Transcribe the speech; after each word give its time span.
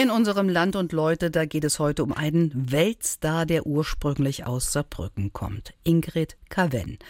In 0.00 0.10
unserem 0.10 0.48
Land 0.48 0.76
und 0.76 0.92
Leute, 0.92 1.28
da 1.28 1.44
geht 1.44 1.64
es 1.64 1.80
heute 1.80 2.04
um 2.04 2.12
einen 2.12 2.70
Weltstar, 2.70 3.46
der 3.46 3.66
ursprünglich 3.66 4.46
aus 4.46 4.70
Saarbrücken 4.70 5.32
kommt. 5.32 5.74
Ingrid 5.82 6.36
Kaven. 6.50 7.00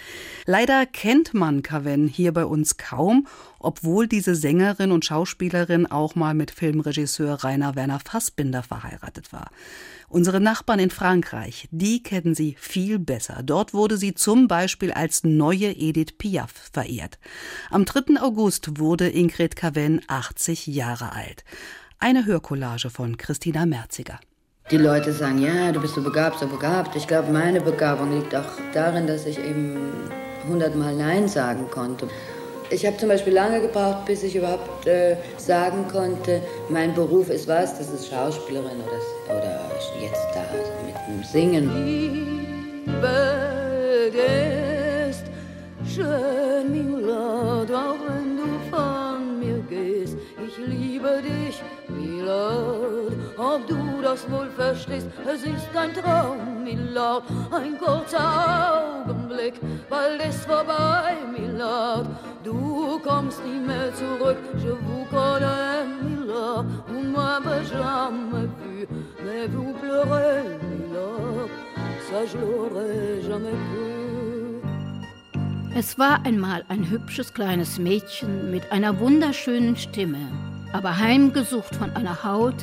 Leider 0.46 0.86
kennt 0.86 1.34
man 1.34 1.60
Kaven 1.60 2.08
hier 2.08 2.32
bei 2.32 2.46
uns 2.46 2.78
kaum, 2.78 3.26
obwohl 3.58 4.08
diese 4.08 4.34
Sängerin 4.34 4.90
und 4.90 5.04
Schauspielerin 5.04 5.84
auch 5.84 6.14
mal 6.14 6.32
mit 6.32 6.50
Filmregisseur 6.50 7.44
Rainer 7.44 7.76
Werner 7.76 8.00
Fassbinder 8.00 8.62
verheiratet 8.62 9.34
war. 9.34 9.50
Unsere 10.08 10.40
Nachbarn 10.40 10.78
in 10.78 10.90
Frankreich, 10.90 11.68
die 11.70 12.02
kennen 12.02 12.34
sie 12.34 12.56
viel 12.58 12.98
besser. 12.98 13.42
Dort 13.44 13.74
wurde 13.74 13.98
sie 13.98 14.14
zum 14.14 14.48
Beispiel 14.48 14.92
als 14.92 15.24
neue 15.24 15.72
Edith 15.72 16.16
Piaf 16.16 16.70
verehrt. 16.72 17.18
Am 17.68 17.84
3. 17.84 18.18
August 18.18 18.78
wurde 18.78 19.10
Ingrid 19.10 19.56
Kaven 19.56 20.00
80 20.06 20.68
Jahre 20.68 21.12
alt. 21.12 21.44
Eine 22.00 22.26
Hörcollage 22.26 22.90
von 22.90 23.16
Christina 23.16 23.66
Merziger. 23.66 24.20
Die 24.70 24.76
Leute 24.76 25.12
sagen, 25.12 25.38
ja, 25.42 25.72
du 25.72 25.80
bist 25.80 25.96
so 25.96 26.00
begabt, 26.00 26.38
so 26.38 26.46
begabt. 26.46 26.94
Ich 26.94 27.08
glaube, 27.08 27.32
meine 27.32 27.60
Begabung 27.60 28.16
liegt 28.16 28.36
auch 28.36 28.44
darin, 28.72 29.08
dass 29.08 29.26
ich 29.26 29.36
eben 29.36 29.76
hundertmal 30.48 30.94
Nein 30.94 31.26
sagen 31.26 31.68
konnte. 31.72 32.06
Ich 32.70 32.86
habe 32.86 32.96
zum 32.98 33.08
Beispiel 33.08 33.32
lange 33.32 33.60
gebraucht, 33.62 34.04
bis 34.04 34.22
ich 34.22 34.36
überhaupt 34.36 34.86
äh, 34.86 35.16
sagen 35.38 35.88
konnte, 35.90 36.40
mein 36.68 36.94
Beruf 36.94 37.30
ist 37.30 37.48
was, 37.48 37.76
das 37.78 37.90
ist 37.90 38.08
Schauspielerin 38.08 38.78
oder, 39.26 39.36
oder 39.36 39.60
jetzt 40.00 40.24
da 40.34 40.44
mit 40.86 40.94
dem 41.08 41.24
Singen. 41.24 41.84
Liebe 41.84 43.02
ist 45.10 45.24
schön, 45.92 46.70
Milord, 46.70 47.72
auch 47.72 47.96
wenn 48.06 48.36
du 48.36 48.46
von 48.70 49.40
mir 49.40 49.58
gehst. 49.68 50.16
Ich 50.46 50.56
liebe 50.64 51.22
dich 51.24 51.60
Milord, 52.28 53.14
ob 53.38 53.66
du 53.66 54.02
das 54.02 54.30
wohl 54.30 54.50
verstehst, 54.50 55.08
es 55.26 55.42
ist 55.42 55.74
ein 55.74 55.94
Traum, 55.94 56.62
Milord, 56.62 57.24
ein 57.50 57.78
kurzer 57.78 59.06
Augenblick, 59.06 59.54
bald 59.88 60.22
ist 60.28 60.44
vorbei, 60.44 61.16
Milord, 61.32 62.06
du 62.44 63.00
kommst 63.02 63.40
nie 63.46 63.60
mehr 63.60 63.94
zurück, 63.94 64.36
je 64.58 64.72
vous 64.72 65.06
connais, 65.10 65.86
Milord, 66.02 66.66
vous 66.88 67.02
m'avez 67.16 67.64
jamais 67.64 68.48
vu, 68.60 68.86
mais 69.24 69.46
vous 69.46 69.72
pleurez, 69.80 70.42
Milord, 70.68 71.48
ça 72.10 72.26
je 72.26 72.36
l'aurais 72.36 73.22
jamais 73.22 73.56
cru. 73.70 73.88
Es 75.74 75.98
war 75.98 76.20
einmal 76.26 76.64
ein 76.68 76.90
hübsches 76.90 77.32
kleines 77.32 77.78
Mädchen 77.78 78.50
mit 78.50 78.70
einer 78.72 78.98
wunderschönen 79.00 79.76
Stimme 79.76 80.47
aber 80.72 80.98
heimgesucht 80.98 81.74
von 81.74 81.94
einer 81.96 82.24
Haut, 82.24 82.54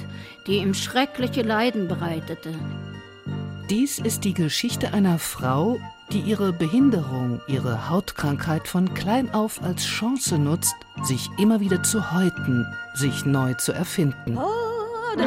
die 0.48 0.58
ihm 0.58 0.74
schreckliche 0.74 1.42
Leiden 1.42 1.88
bereitete. 1.88 2.54
Dies 3.70 4.00
ist 4.00 4.24
die 4.24 4.34
Geschichte 4.34 4.94
einer 4.94 5.18
Frau, 5.18 5.80
die 6.12 6.20
ihre 6.20 6.54
Behinderung, 6.54 7.42
ihre 7.48 7.90
Hautkrankheit 7.90 8.68
von 8.68 8.94
klein 8.94 9.34
auf 9.34 9.62
als 9.64 9.84
Chance 9.86 10.38
nutzt, 10.38 10.76
sich 11.04 11.30
immer 11.40 11.60
wieder 11.60 11.82
zu 11.82 12.12
häuten, 12.12 12.68
sich 12.94 13.26
neu 13.26 13.56
zu 13.56 13.72
erfinden. 13.72 14.38
Oh, 14.38 15.18
la 15.18 15.26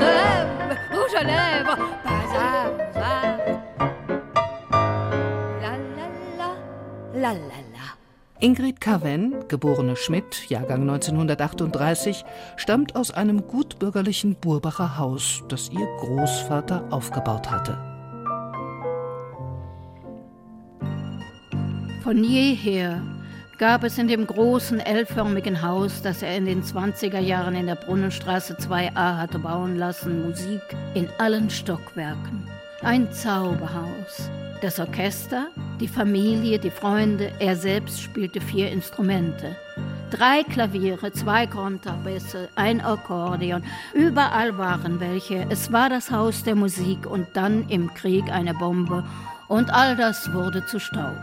la 7.14 7.32
la. 7.32 7.67
Ingrid 8.40 8.80
Caven, 8.80 9.48
geborene 9.48 9.96
Schmidt, 9.96 10.48
Jahrgang 10.48 10.82
1938, 10.82 12.24
stammt 12.54 12.94
aus 12.94 13.10
einem 13.10 13.48
gutbürgerlichen 13.48 14.36
Burbacher 14.36 14.96
Haus, 14.96 15.42
das 15.48 15.70
ihr 15.70 15.86
Großvater 15.98 16.84
aufgebaut 16.90 17.50
hatte. 17.50 17.76
Von 22.04 22.22
jeher 22.22 23.02
gab 23.58 23.82
es 23.82 23.98
in 23.98 24.06
dem 24.06 24.24
großen 24.24 24.78
L-förmigen 24.78 25.60
Haus, 25.60 26.00
das 26.02 26.22
er 26.22 26.36
in 26.36 26.46
den 26.46 26.62
20er 26.62 27.18
Jahren 27.18 27.56
in 27.56 27.66
der 27.66 27.74
Brunnenstraße 27.74 28.54
2a 28.54 29.16
hatte 29.16 29.40
bauen 29.40 29.76
lassen, 29.76 30.22
Musik 30.22 30.62
in 30.94 31.08
allen 31.18 31.50
Stockwerken. 31.50 32.48
Ein 32.82 33.10
Zauberhaus. 33.10 34.30
Das 34.62 34.78
Orchester, 34.78 35.48
die 35.80 35.88
Familie, 35.88 36.58
die 36.58 36.70
Freunde, 36.70 37.32
er 37.38 37.56
selbst 37.56 38.02
spielte 38.02 38.40
vier 38.40 38.70
Instrumente. 38.70 39.56
Drei 40.10 40.42
Klaviere, 40.42 41.12
zwei 41.12 41.46
Kontrabässe, 41.46 42.48
ein 42.56 42.80
Akkordeon. 42.80 43.62
Überall 43.92 44.56
waren 44.56 45.00
welche. 45.00 45.46
Es 45.50 45.70
war 45.72 45.90
das 45.90 46.10
Haus 46.10 46.42
der 46.42 46.54
Musik 46.54 47.06
und 47.06 47.28
dann 47.34 47.68
im 47.68 47.92
Krieg 47.94 48.30
eine 48.30 48.54
Bombe. 48.54 49.04
Und 49.48 49.70
all 49.70 49.96
das 49.96 50.32
wurde 50.32 50.64
zu 50.66 50.80
Staub. 50.80 51.16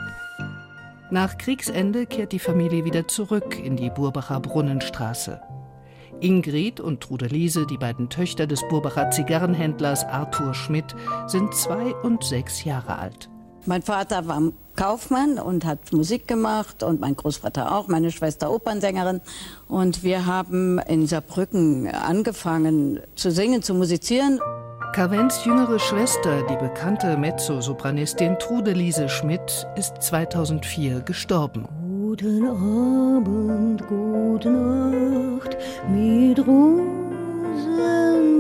Nach 1.10 1.38
Kriegsende 1.38 2.06
kehrt 2.06 2.32
die 2.32 2.40
Familie 2.40 2.86
wieder 2.86 3.08
zurück 3.08 3.60
in 3.64 3.76
die 3.76 3.90
Burbacher 3.90 4.40
Brunnenstraße. 4.40 5.42
Ingrid 6.22 6.80
und 6.80 7.02
Trude 7.02 7.28
Liese, 7.28 7.66
die 7.68 7.78
beiden 7.78 8.10
Töchter 8.10 8.48
des 8.48 8.68
Burbacher 8.70 9.12
Zigarrenhändlers 9.12 10.06
Arthur 10.06 10.54
Schmidt, 10.54 10.96
sind 11.28 11.54
zwei 11.54 11.94
und 12.04 12.24
sechs 12.24 12.64
Jahre 12.64 12.98
alt. 12.98 13.30
Mein 13.68 13.82
Vater 13.82 14.28
war 14.28 14.42
Kaufmann 14.76 15.40
und 15.40 15.66
hat 15.66 15.92
Musik 15.92 16.28
gemacht 16.28 16.84
und 16.84 17.00
mein 17.00 17.16
Großvater 17.16 17.76
auch, 17.76 17.88
meine 17.88 18.12
Schwester 18.12 18.52
Opernsängerin. 18.52 19.22
Und 19.68 20.04
wir 20.04 20.28
haben 20.28 20.78
in 20.80 21.08
Saarbrücken 21.08 21.88
angefangen 21.88 23.00
zu 23.16 23.32
singen, 23.32 23.64
zu 23.64 23.74
musizieren. 23.74 24.40
Cavens 24.94 25.44
jüngere 25.46 25.80
Schwester, 25.80 26.44
die 26.44 26.58
bekannte 26.58 27.18
Mezzosopranistin 27.18 28.38
Trude 28.38 28.72
Liese 28.72 29.10
Schmidt, 29.10 29.66
ist 29.76 30.02
2004 30.02 31.02
gestorben. 31.02 31.68
Guten 31.90 32.46
Abend, 32.48 33.88
gute 33.88 34.50
Nacht, 34.52 35.58
mit 35.90 36.38
Rosen 36.40 36.82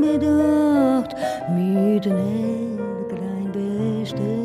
bedacht, 0.02 1.16
mit 1.50 2.06
Näglein 2.06 3.52
besteckt, 3.52 4.44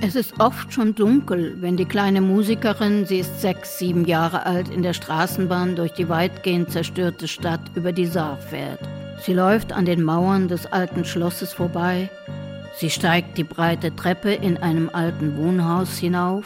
Es 0.00 0.14
ist 0.14 0.40
oft 0.40 0.72
schon 0.72 0.94
dunkel, 0.94 1.56
wenn 1.60 1.76
die 1.76 1.84
kleine 1.84 2.20
Musikerin, 2.20 3.04
sie 3.04 3.18
ist 3.18 3.40
sechs, 3.40 3.78
sieben 3.78 4.06
Jahre 4.06 4.46
alt, 4.46 4.68
in 4.70 4.82
der 4.82 4.94
Straßenbahn 4.94 5.76
durch 5.76 5.92
die 5.92 6.08
weitgehend 6.08 6.70
zerstörte 6.70 7.28
Stadt 7.28 7.60
über 7.74 7.92
die 7.92 8.06
Saar 8.06 8.38
fährt. 8.38 8.80
Sie 9.20 9.34
läuft 9.34 9.72
an 9.72 9.84
den 9.84 10.02
Mauern 10.02 10.48
des 10.48 10.66
alten 10.66 11.04
Schlosses 11.04 11.52
vorbei, 11.52 12.08
Sie 12.80 12.90
steigt 12.90 13.36
die 13.36 13.44
breite 13.44 13.96
Treppe 13.96 14.32
in 14.32 14.56
einem 14.56 14.88
alten 14.92 15.36
Wohnhaus 15.36 15.98
hinauf 15.98 16.44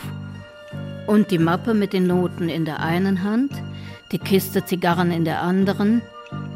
und 1.06 1.30
die 1.30 1.38
Mappe 1.38 1.74
mit 1.74 1.92
den 1.92 2.06
Noten 2.06 2.48
in 2.48 2.64
der 2.64 2.80
einen 2.80 3.22
Hand, 3.22 3.52
die 4.12 4.18
Kiste 4.18 4.64
Zigarren 4.64 5.10
in 5.10 5.26
der 5.26 5.42
anderen, 5.42 6.00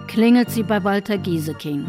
klingelt 0.07 0.51
sie 0.51 0.63
bei 0.63 0.83
Walter 0.83 1.19
Gieseking. 1.19 1.85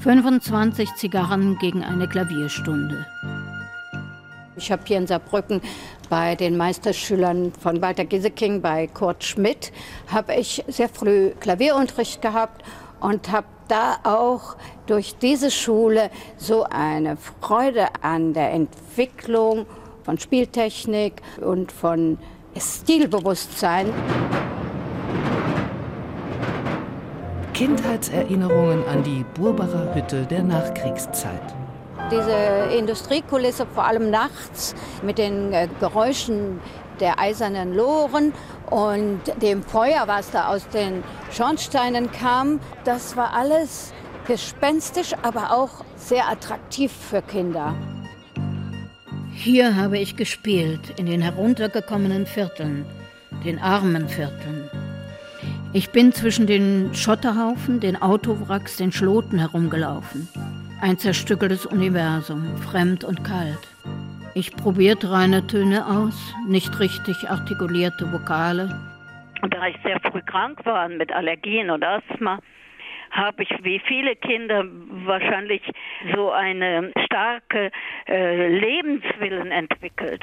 25 0.00 0.94
Zigarren 0.94 1.58
gegen 1.58 1.84
eine 1.84 2.08
Klavierstunde. 2.08 3.04
Ich 4.56 4.72
habe 4.72 4.82
hier 4.86 4.96
in 4.96 5.06
Saarbrücken 5.06 5.60
bei 6.08 6.36
den 6.36 6.56
Meisterschülern 6.56 7.52
von 7.52 7.82
Walter 7.82 8.06
Gieseking, 8.06 8.62
bei 8.62 8.86
Kurt 8.86 9.24
Schmidt, 9.24 9.72
habe 10.10 10.36
ich 10.36 10.64
sehr 10.68 10.88
früh 10.88 11.32
Klavierunterricht 11.40 12.22
gehabt 12.22 12.64
und 13.00 13.30
habe 13.30 13.46
da 13.68 13.98
auch 14.04 14.56
durch 14.86 15.16
diese 15.18 15.50
Schule 15.50 16.10
so 16.38 16.64
eine 16.64 17.18
Freude 17.18 17.88
an 18.00 18.32
der 18.32 18.52
Entwicklung 18.52 19.66
von 20.02 20.18
Spieltechnik 20.18 21.20
und 21.42 21.72
von 21.72 22.16
Stilbewusstsein. 22.56 23.92
Kindheitserinnerungen 27.60 28.86
an 28.86 29.02
die 29.02 29.22
Burbacher 29.34 29.94
Hütte 29.94 30.24
der 30.24 30.42
Nachkriegszeit. 30.42 31.42
Diese 32.10 32.74
Industriekulisse, 32.74 33.66
vor 33.66 33.84
allem 33.84 34.08
nachts, 34.08 34.74
mit 35.02 35.18
den 35.18 35.52
äh, 35.52 35.68
Geräuschen 35.78 36.58
der 37.00 37.18
eisernen 37.18 37.74
Loren 37.74 38.32
und 38.70 39.20
dem 39.42 39.62
Feuer, 39.62 40.04
was 40.06 40.30
da 40.30 40.48
aus 40.48 40.66
den 40.70 41.04
Schornsteinen 41.32 42.10
kam, 42.10 42.60
das 42.84 43.14
war 43.18 43.34
alles 43.34 43.92
gespenstisch, 44.26 45.12
aber 45.20 45.52
auch 45.52 45.84
sehr 45.96 46.30
attraktiv 46.30 46.90
für 46.90 47.20
Kinder. 47.20 47.74
Hier 49.34 49.76
habe 49.76 49.98
ich 49.98 50.16
gespielt, 50.16 50.98
in 50.98 51.04
den 51.04 51.20
heruntergekommenen 51.20 52.24
Vierteln, 52.24 52.86
den 53.44 53.58
armen 53.58 54.08
Vierteln. 54.08 54.70
Ich 55.72 55.92
bin 55.92 56.10
zwischen 56.10 56.48
den 56.48 56.92
Schotterhaufen, 56.94 57.78
den 57.78 57.94
Autowracks, 58.02 58.76
den 58.76 58.90
Schloten 58.90 59.38
herumgelaufen. 59.38 60.28
Ein 60.80 60.98
zerstückeltes 60.98 61.64
Universum, 61.64 62.56
fremd 62.56 63.04
und 63.04 63.22
kalt. 63.22 63.68
Ich 64.34 64.56
probierte 64.56 65.12
reine 65.12 65.46
Töne 65.46 65.86
aus, 65.86 66.34
nicht 66.48 66.80
richtig 66.80 67.30
artikulierte 67.30 68.12
Vokale. 68.12 68.68
Und 69.42 69.54
da 69.54 69.68
ich 69.68 69.76
sehr 69.84 70.00
früh 70.10 70.22
krank 70.22 70.58
war 70.66 70.88
mit 70.88 71.12
Allergien 71.12 71.70
und 71.70 71.84
Asthma, 71.84 72.40
habe 73.12 73.44
ich 73.44 73.50
wie 73.62 73.80
viele 73.86 74.16
Kinder 74.16 74.64
wahrscheinlich 75.04 75.62
so 76.16 76.32
eine 76.32 76.92
starke 77.04 77.70
äh, 78.08 78.48
Lebenswillen 78.58 79.52
entwickelt. 79.52 80.20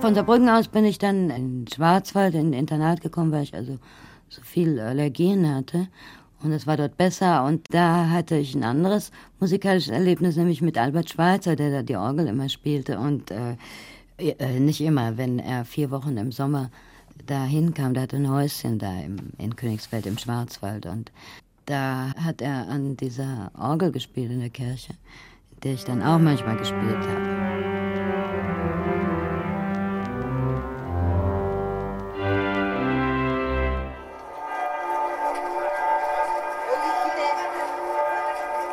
Von 0.00 0.14
Saarbrücken 0.14 0.48
aus 0.48 0.68
bin 0.68 0.84
ich 0.84 0.98
dann 0.98 1.28
in 1.28 1.66
Schwarzwald 1.66 2.34
in 2.36 2.50
ein 2.50 2.52
Internat 2.52 3.00
gekommen, 3.00 3.32
weil 3.32 3.42
ich 3.42 3.54
also 3.54 3.78
so 4.28 4.40
viel 4.42 4.78
Allergien 4.78 5.52
hatte. 5.52 5.88
Und 6.40 6.52
es 6.52 6.68
war 6.68 6.76
dort 6.76 6.96
besser. 6.96 7.44
Und 7.44 7.66
da 7.70 8.08
hatte 8.08 8.36
ich 8.36 8.54
ein 8.54 8.62
anderes 8.62 9.10
musikalisches 9.40 9.92
Erlebnis, 9.92 10.36
nämlich 10.36 10.62
mit 10.62 10.78
Albert 10.78 11.10
Schweitzer, 11.10 11.56
der 11.56 11.72
da 11.72 11.82
die 11.82 11.96
Orgel 11.96 12.28
immer 12.28 12.48
spielte. 12.48 13.00
Und 13.00 13.32
äh, 13.32 13.56
äh, 14.18 14.60
nicht 14.60 14.80
immer, 14.80 15.16
wenn 15.16 15.40
er 15.40 15.64
vier 15.64 15.90
Wochen 15.90 16.16
im 16.16 16.30
Sommer 16.30 16.70
da 17.26 17.44
hinkam, 17.44 17.94
der 17.94 18.04
hatte 18.04 18.16
ein 18.16 18.30
Häuschen 18.30 18.78
da 18.78 19.00
im, 19.00 19.16
in 19.38 19.56
Königsfeld 19.56 20.06
im 20.06 20.16
Schwarzwald. 20.16 20.86
Und 20.86 21.10
da 21.66 22.14
hat 22.14 22.40
er 22.40 22.68
an 22.68 22.96
dieser 22.96 23.50
Orgel 23.58 23.90
gespielt 23.90 24.30
in 24.30 24.38
der 24.38 24.50
Kirche, 24.50 24.92
in 25.54 25.60
der 25.64 25.72
ich 25.72 25.84
dann 25.84 26.04
auch 26.04 26.20
manchmal 26.20 26.56
gespielt 26.56 26.98
habe. 27.00 27.87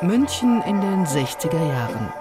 München 0.01 0.61
in 0.63 0.81
den 0.81 1.05
60er 1.05 1.69
Jahren. 1.69 2.11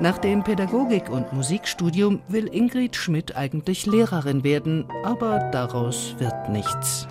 Nach 0.00 0.18
dem 0.18 0.44
Pädagogik- 0.44 1.08
und 1.08 1.32
Musikstudium 1.32 2.20
will 2.28 2.46
Ingrid 2.46 2.94
Schmidt 2.94 3.34
eigentlich 3.34 3.86
Lehrerin 3.86 4.44
werden, 4.44 4.84
aber 5.02 5.38
daraus 5.50 6.14
wird 6.18 6.50
nichts. 6.50 7.08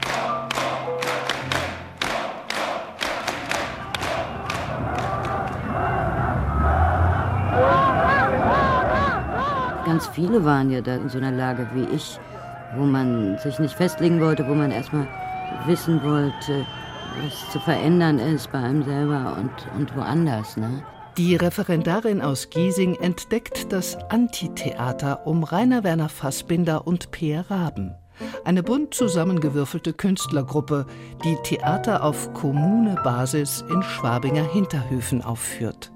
Ganz 9.86 10.08
viele 10.10 10.46
waren 10.46 10.70
ja 10.70 10.82
da 10.82 10.98
in 10.98 11.10
so 11.10 11.18
einer 11.18 11.32
Lage 11.32 11.68
wie 11.74 11.96
ich, 11.96 12.20
wo 12.76 12.86
man 12.86 13.40
sich 13.40 13.58
nicht 13.58 13.74
festlegen 13.74 14.22
wollte, 14.22 14.48
wo 14.48 14.54
man 14.54 14.70
erstmal 14.70 15.08
wissen 15.66 16.02
wollte, 16.04 16.66
was 17.18 17.50
zu 17.52 17.60
verändern 17.60 18.20
ist 18.20 18.52
bei 18.52 18.60
einem 18.60 18.84
selber 18.84 19.38
und, 19.38 19.80
und 19.80 19.96
woanders. 19.96 20.58
Ne? 20.58 20.84
Die 21.18 21.36
Referendarin 21.36 22.22
aus 22.22 22.50
Giesing 22.50 22.96
entdeckt 22.96 23.72
das 23.74 23.98
Antitheater 24.10 25.28
um 25.28 25.44
Rainer 25.44 25.84
Werner 25.84 26.10
Fassbinder 26.10 26.88
und 26.88 27.12
Peer 27.12 27.46
Raben. 27.50 27.96
Eine 28.46 28.64
bunt 28.64 28.94
zusammengewürfelte 28.94 29.94
Künstlergruppe, 29.94 30.86
die 31.24 31.38
Theater 31.44 32.04
auf 32.04 32.34
Kommune-Basis 32.34 33.66
in 33.70 33.82
Schwabinger 33.84 34.44
Hinterhöfen 34.44 35.22
aufführt. 35.22 35.92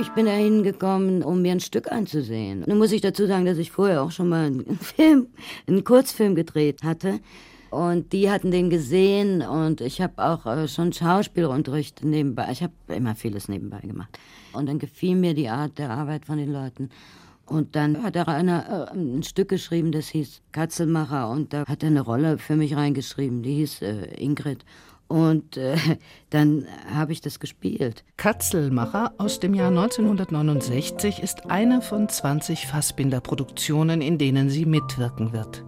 Ich 0.00 0.10
bin 0.10 0.26
da 0.26 0.32
hingekommen, 0.32 1.24
um 1.24 1.42
mir 1.42 1.50
ein 1.50 1.60
Stück 1.60 1.90
anzusehen. 1.90 2.62
Nun 2.68 2.78
muss 2.78 2.92
ich 2.92 3.00
dazu 3.00 3.26
sagen, 3.26 3.46
dass 3.46 3.58
ich 3.58 3.72
vorher 3.72 4.02
auch 4.02 4.12
schon 4.12 4.28
mal 4.28 4.46
einen 4.46 4.78
Film, 4.80 5.26
einen 5.66 5.82
Kurzfilm 5.82 6.36
gedreht 6.36 6.84
hatte. 6.84 7.18
Und 7.70 8.12
die 8.12 8.30
hatten 8.30 8.52
den 8.52 8.70
gesehen 8.70 9.42
und 9.42 9.80
ich 9.80 10.00
habe 10.00 10.24
auch 10.24 10.46
äh, 10.46 10.68
schon 10.68 10.92
Schauspielunterricht 10.92 12.04
nebenbei. 12.04 12.48
Ich 12.52 12.62
habe 12.62 12.72
immer 12.88 13.16
vieles 13.16 13.48
nebenbei 13.48 13.80
gemacht. 13.80 14.16
Und 14.52 14.66
dann 14.66 14.78
gefiel 14.78 15.16
mir 15.16 15.34
die 15.34 15.48
Art 15.48 15.78
der 15.78 15.90
Arbeit 15.90 16.26
von 16.26 16.38
den 16.38 16.52
Leuten. 16.52 16.90
Und 17.44 17.74
dann 17.74 18.02
hat 18.02 18.14
er 18.14 18.28
einer, 18.28 18.90
äh, 18.92 18.96
ein 18.96 19.24
Stück 19.24 19.48
geschrieben, 19.48 19.90
das 19.90 20.08
hieß 20.08 20.42
Katzelmacher. 20.52 21.28
Und 21.28 21.52
da 21.52 21.66
hat 21.66 21.82
er 21.82 21.88
eine 21.88 22.02
Rolle 22.02 22.38
für 22.38 22.54
mich 22.54 22.76
reingeschrieben, 22.76 23.42
die 23.42 23.56
hieß 23.56 23.82
äh, 23.82 24.14
Ingrid. 24.16 24.64
Und 25.08 25.56
äh, 25.56 25.76
dann 26.30 26.66
habe 26.94 27.12
ich 27.12 27.20
das 27.20 27.40
gespielt. 27.40 28.04
Katzelmacher 28.16 29.12
aus 29.18 29.40
dem 29.40 29.54
Jahr 29.54 29.68
1969 29.68 31.22
ist 31.22 31.50
eine 31.50 31.80
von 31.82 32.08
20 32.08 32.66
Fassbinder-Produktionen, 32.66 34.02
in 34.02 34.18
denen 34.18 34.50
sie 34.50 34.66
mitwirken 34.66 35.32
wird. 35.32 35.64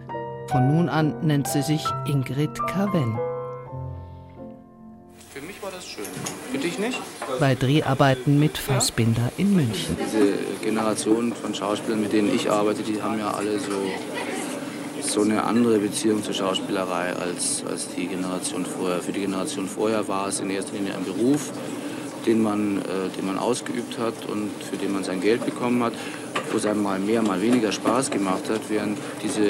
Von 0.49 0.69
nun 0.69 0.89
an 0.89 1.27
nennt 1.27 1.49
sie 1.49 1.63
sich 1.63 1.85
Ingrid 2.07 2.59
Caven. 2.67 3.19
Für 5.33 5.41
mich 5.43 5.63
war 5.63 5.71
das 5.71 5.87
schön. 5.87 6.05
Für 6.51 6.59
dich 6.59 6.79
nicht? 6.81 7.01
Bei 7.39 7.55
Dreharbeiten 7.55 8.41
mit 8.41 8.59
Fassbinder 8.59 9.31
in 9.39 9.55
München. 9.55 9.97
Diese 10.05 10.33
Generation 10.61 11.33
von 11.33 11.55
Schauspielern, 11.55 12.01
mit 12.01 12.13
denen 12.13 12.35
ich 12.35 12.51
arbeite, 12.51 12.83
die 12.83 13.01
haben 13.01 13.19
ja 13.21 13.31
alle 13.31 13.61
so 13.61 13.71
so 15.03 15.23
eine 15.23 15.45
andere 15.45 15.79
Beziehung 15.79 16.23
zur 16.23 16.35
Schauspielerei 16.35 17.13
als, 17.15 17.65
als 17.69 17.89
die 17.95 18.07
Generation 18.07 18.65
vorher. 18.65 19.01
Für 19.01 19.13
die 19.13 19.21
Generation 19.21 19.69
vorher 19.69 20.07
war 20.09 20.29
es 20.29 20.41
in 20.41 20.51
erster 20.51 20.75
Linie 20.75 20.95
ein 20.95 21.05
Beruf, 21.05 21.53
den 22.27 22.43
man, 22.43 22.79
äh, 22.79 23.17
den 23.17 23.27
man 23.27 23.39
ausgeübt 23.39 23.99
hat 23.99 24.27
und 24.27 24.51
für 24.63 24.77
den 24.77 24.93
man 24.93 25.05
sein 25.05 25.21
Geld 25.21 25.45
bekommen 25.45 25.83
hat, 25.83 25.95
wo 26.51 26.59
es 26.59 26.67
einem 26.67 26.83
mal 26.83 26.99
mehr, 26.99 27.23
mal 27.23 27.41
weniger 27.41 27.73
Spaß 27.73 28.11
gemacht 28.11 28.49
hat, 28.49 28.61
während 28.69 28.99
diese 29.23 29.49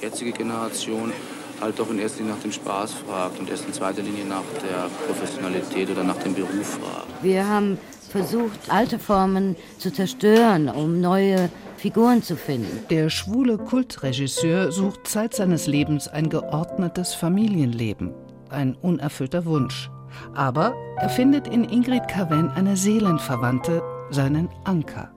jetzige 0.00 0.32
Generation 0.32 1.12
halt 1.60 1.78
doch 1.78 1.90
in 1.90 1.98
erster 1.98 2.18
Linie 2.18 2.34
nach 2.34 2.42
dem 2.42 2.52
Spaß 2.52 2.92
fragt 3.06 3.38
und 3.38 3.48
erst 3.48 3.66
in 3.66 3.72
zweiter 3.72 4.02
Linie 4.02 4.24
nach 4.24 4.42
der 4.62 4.90
Professionalität 5.06 5.90
oder 5.90 6.02
nach 6.02 6.18
dem 6.18 6.34
Beruf 6.34 6.78
fragt. 6.80 7.22
Wir 7.22 7.48
haben 7.48 7.78
versucht, 8.12 8.60
alte 8.68 8.98
Formen 8.98 9.56
zu 9.78 9.90
zerstören, 9.90 10.68
um 10.68 11.00
neue 11.00 11.48
Figuren 11.78 12.22
zu 12.22 12.36
finden. 12.36 12.86
Der 12.90 13.08
schwule 13.08 13.56
Kultregisseur 13.56 14.70
sucht 14.70 15.08
Zeit 15.08 15.34
seines 15.34 15.66
Lebens 15.66 16.08
ein 16.08 16.28
geordnetes 16.28 17.14
Familienleben. 17.14 18.12
Ein 18.50 18.76
unerfüllter 18.76 19.46
Wunsch. 19.46 19.90
Aber 20.34 20.74
er 20.98 21.08
findet 21.08 21.48
in 21.48 21.64
Ingrid 21.64 22.06
Caven 22.06 22.50
eine 22.50 22.76
Seelenverwandte, 22.76 23.82
seinen 24.10 24.50
Anker. 24.64 25.10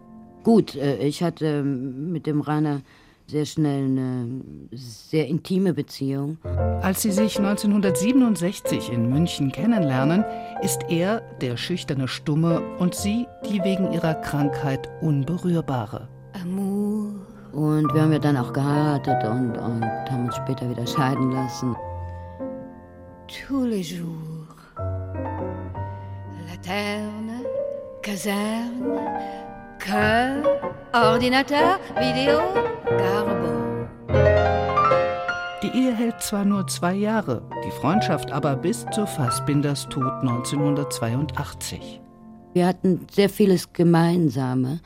Gut, 0.43 0.75
äh, 0.75 0.97
ich 0.97 1.21
hatte 1.21 1.63
mit 1.63 2.25
dem 2.25 2.39
Rainer 2.39 2.81
sehr 3.27 3.45
schnell 3.45 3.85
eine 3.85 4.41
sehr 4.71 5.27
intime 5.27 5.73
Beziehung. 5.73 6.37
Als 6.81 7.01
sie 7.01 7.11
sich 7.11 7.37
1967 7.37 8.91
in 8.91 9.09
München 9.09 9.51
kennenlernen, 9.51 10.23
ist 10.61 10.81
er 10.89 11.21
der 11.41 11.57
schüchterne 11.57 12.07
Stumme 12.07 12.61
und 12.77 12.93
sie 12.93 13.27
die 13.49 13.63
wegen 13.63 13.91
ihrer 13.91 14.15
Krankheit 14.15 14.89
Unberührbare. 15.01 16.07
Amour. 16.39 17.13
Und 17.51 17.93
wir 17.93 18.01
haben 18.01 18.11
ja 18.11 18.19
dann 18.19 18.37
auch 18.37 18.51
geheiratet 18.51 19.23
und, 19.23 19.57
und 19.57 19.83
haben 19.83 20.25
uns 20.25 20.35
später 20.35 20.69
wieder 20.69 20.85
scheiden 20.85 21.31
lassen. 21.31 21.75
Tous 23.27 23.65
les 23.65 23.89
jours, 23.91 24.47
Laterne, 26.47 27.43
Kaserne, 28.03 28.99
Cœur, 29.79 30.43
Ordinateur, 30.93 31.79
Video, 31.95 32.39
Ehe 35.75 35.93
hält 35.93 36.21
zwar 36.21 36.45
nur 36.45 36.65
zwei 36.67 36.93
Jahre, 36.93 37.41
die 37.65 37.71
Freundschaft 37.71 38.31
aber 38.31 38.55
bis 38.55 38.85
zu 38.93 39.05
Fassbinders 39.05 39.89
Tod 39.89 40.13
1982. 40.21 41.99
Wir 42.53 42.67
hatten 42.67 43.05
sehr 43.11 43.29
vieles 43.29 43.73
Gemeinsame. 43.73 44.79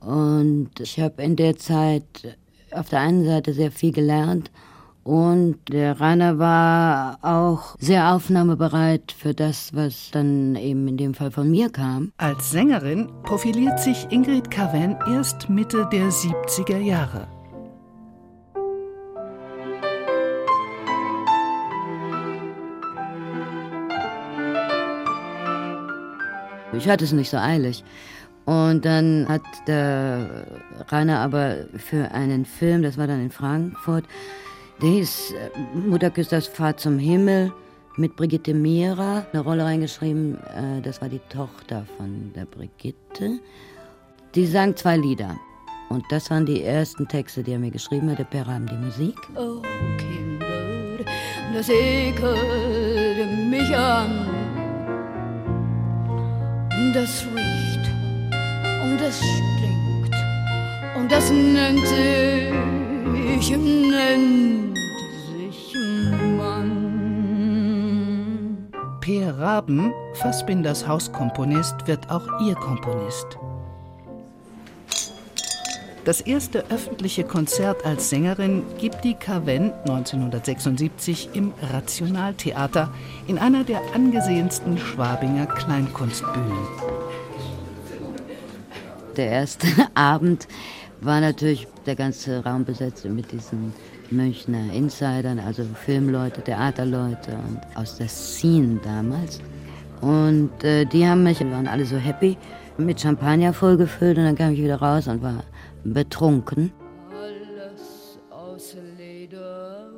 Und 0.00 0.78
ich 0.78 1.00
habe 1.00 1.22
in 1.22 1.36
der 1.36 1.56
Zeit 1.56 2.36
auf 2.70 2.90
der 2.90 3.00
einen 3.00 3.24
Seite 3.24 3.54
sehr 3.54 3.72
viel 3.72 3.92
gelernt 3.92 4.50
und 5.04 5.56
der 5.70 6.00
Rainer 6.00 6.38
war 6.38 7.18
auch 7.22 7.76
sehr 7.78 8.12
aufnahmebereit 8.12 9.14
für 9.16 9.32
das, 9.32 9.72
was 9.72 10.10
dann 10.12 10.54
eben 10.56 10.86
in 10.88 10.96
dem 10.96 11.14
Fall 11.14 11.30
von 11.30 11.50
mir 11.50 11.70
kam. 11.70 12.12
Als 12.18 12.50
Sängerin 12.50 13.08
profiliert 13.22 13.78
sich 13.78 14.06
Ingrid 14.10 14.50
Caven 14.50 14.96
erst 15.08 15.48
Mitte 15.48 15.88
der 15.90 16.10
70er 16.10 16.78
Jahre. 16.78 17.28
Ich 26.76 26.88
hatte 26.88 27.04
es 27.04 27.12
nicht 27.12 27.30
so 27.30 27.38
eilig. 27.38 27.84
Und 28.44 28.84
dann 28.84 29.26
hat 29.28 29.42
der 29.66 30.46
Rainer 30.88 31.18
aber 31.18 31.66
für 31.76 32.12
einen 32.12 32.44
Film, 32.44 32.82
das 32.82 32.96
war 32.96 33.06
dann 33.06 33.20
in 33.20 33.30
Frankfurt, 33.30 34.04
der 34.80 34.90
hieß 34.90 35.32
äh, 35.32 35.76
Mutter 35.76 36.10
küsst 36.10 36.32
das 36.32 36.46
Fahrt 36.46 36.78
zum 36.78 36.98
Himmel, 36.98 37.52
mit 37.96 38.14
Brigitte 38.14 38.54
Mira 38.54 39.26
eine 39.32 39.42
Rolle 39.42 39.64
reingeschrieben. 39.64 40.36
Äh, 40.36 40.82
das 40.82 41.00
war 41.00 41.08
die 41.08 41.20
Tochter 41.30 41.86
von 41.96 42.32
der 42.34 42.44
Brigitte. 42.44 43.40
Die 44.34 44.46
sang 44.46 44.76
zwei 44.76 44.96
Lieder. 44.96 45.36
Und 45.88 46.04
das 46.10 46.30
waren 46.30 46.46
die 46.46 46.62
ersten 46.62 47.08
Texte, 47.08 47.42
die 47.42 47.52
er 47.52 47.58
mir 47.58 47.70
geschrieben 47.70 48.10
hatte. 48.10 48.24
Per 48.24 48.46
Rahmen 48.46 48.66
die 48.66 48.76
Musik. 48.76 49.16
Oh, 49.34 49.62
Kinder, 49.96 51.04
das 51.54 51.68
ekelt 51.68 53.48
mich 53.48 53.74
an. 53.74 54.35
Das 56.92 57.24
riecht 57.34 57.90
und 58.82 58.98
das 59.00 59.16
stinkt 59.18 60.14
und 60.96 61.10
das 61.10 61.30
nennt 61.30 61.86
sich, 61.86 62.50
nennt 63.56 64.76
sich 65.26 65.74
Mann. 66.36 67.06
Peer 69.00 69.38
Raben, 69.38 69.92
Fassbinders 70.14 70.86
Hauskomponist, 70.86 71.86
wird 71.86 72.10
auch 72.10 72.26
ihr 72.46 72.54
Komponist. 72.56 73.38
Das 76.06 76.20
erste 76.20 76.64
öffentliche 76.70 77.24
Konzert 77.24 77.84
als 77.84 78.10
Sängerin 78.10 78.62
gibt 78.78 79.02
die 79.02 79.14
Carven 79.14 79.72
1976 79.88 81.30
im 81.32 81.52
Rationaltheater 81.60 82.94
in 83.26 83.38
einer 83.38 83.64
der 83.64 83.80
angesehensten 83.92 84.78
Schwabinger 84.78 85.46
Kleinkunstbühnen. 85.46 86.58
Der 89.16 89.30
erste 89.30 89.66
Abend 89.94 90.46
war 91.00 91.20
natürlich 91.20 91.66
der 91.86 91.96
ganze 91.96 92.44
Raum 92.44 92.64
besetzt 92.64 93.04
mit 93.04 93.32
diesen 93.32 93.72
Münchner 94.12 94.72
Insidern, 94.72 95.40
also 95.40 95.64
Filmleute, 95.84 96.40
Theaterleute 96.40 97.32
und 97.32 97.58
aus 97.76 97.96
der 97.96 98.08
Scene 98.08 98.78
damals. 98.84 99.40
Und 100.02 100.62
äh, 100.62 100.84
die 100.84 101.04
haben 101.04 101.24
mich, 101.24 101.40
waren 101.40 101.66
alle 101.66 101.84
so 101.84 101.96
happy, 101.96 102.36
mit 102.78 103.00
Champagner 103.00 103.52
vollgefüllt 103.52 104.18
und 104.18 104.24
dann 104.24 104.36
kam 104.36 104.52
ich 104.52 104.62
wieder 104.62 104.76
raus 104.76 105.08
und 105.08 105.20
war 105.20 105.42
betrunken. 105.92 106.72
Alles 107.10 108.18
aus 108.30 108.76
Leder, 108.96 109.90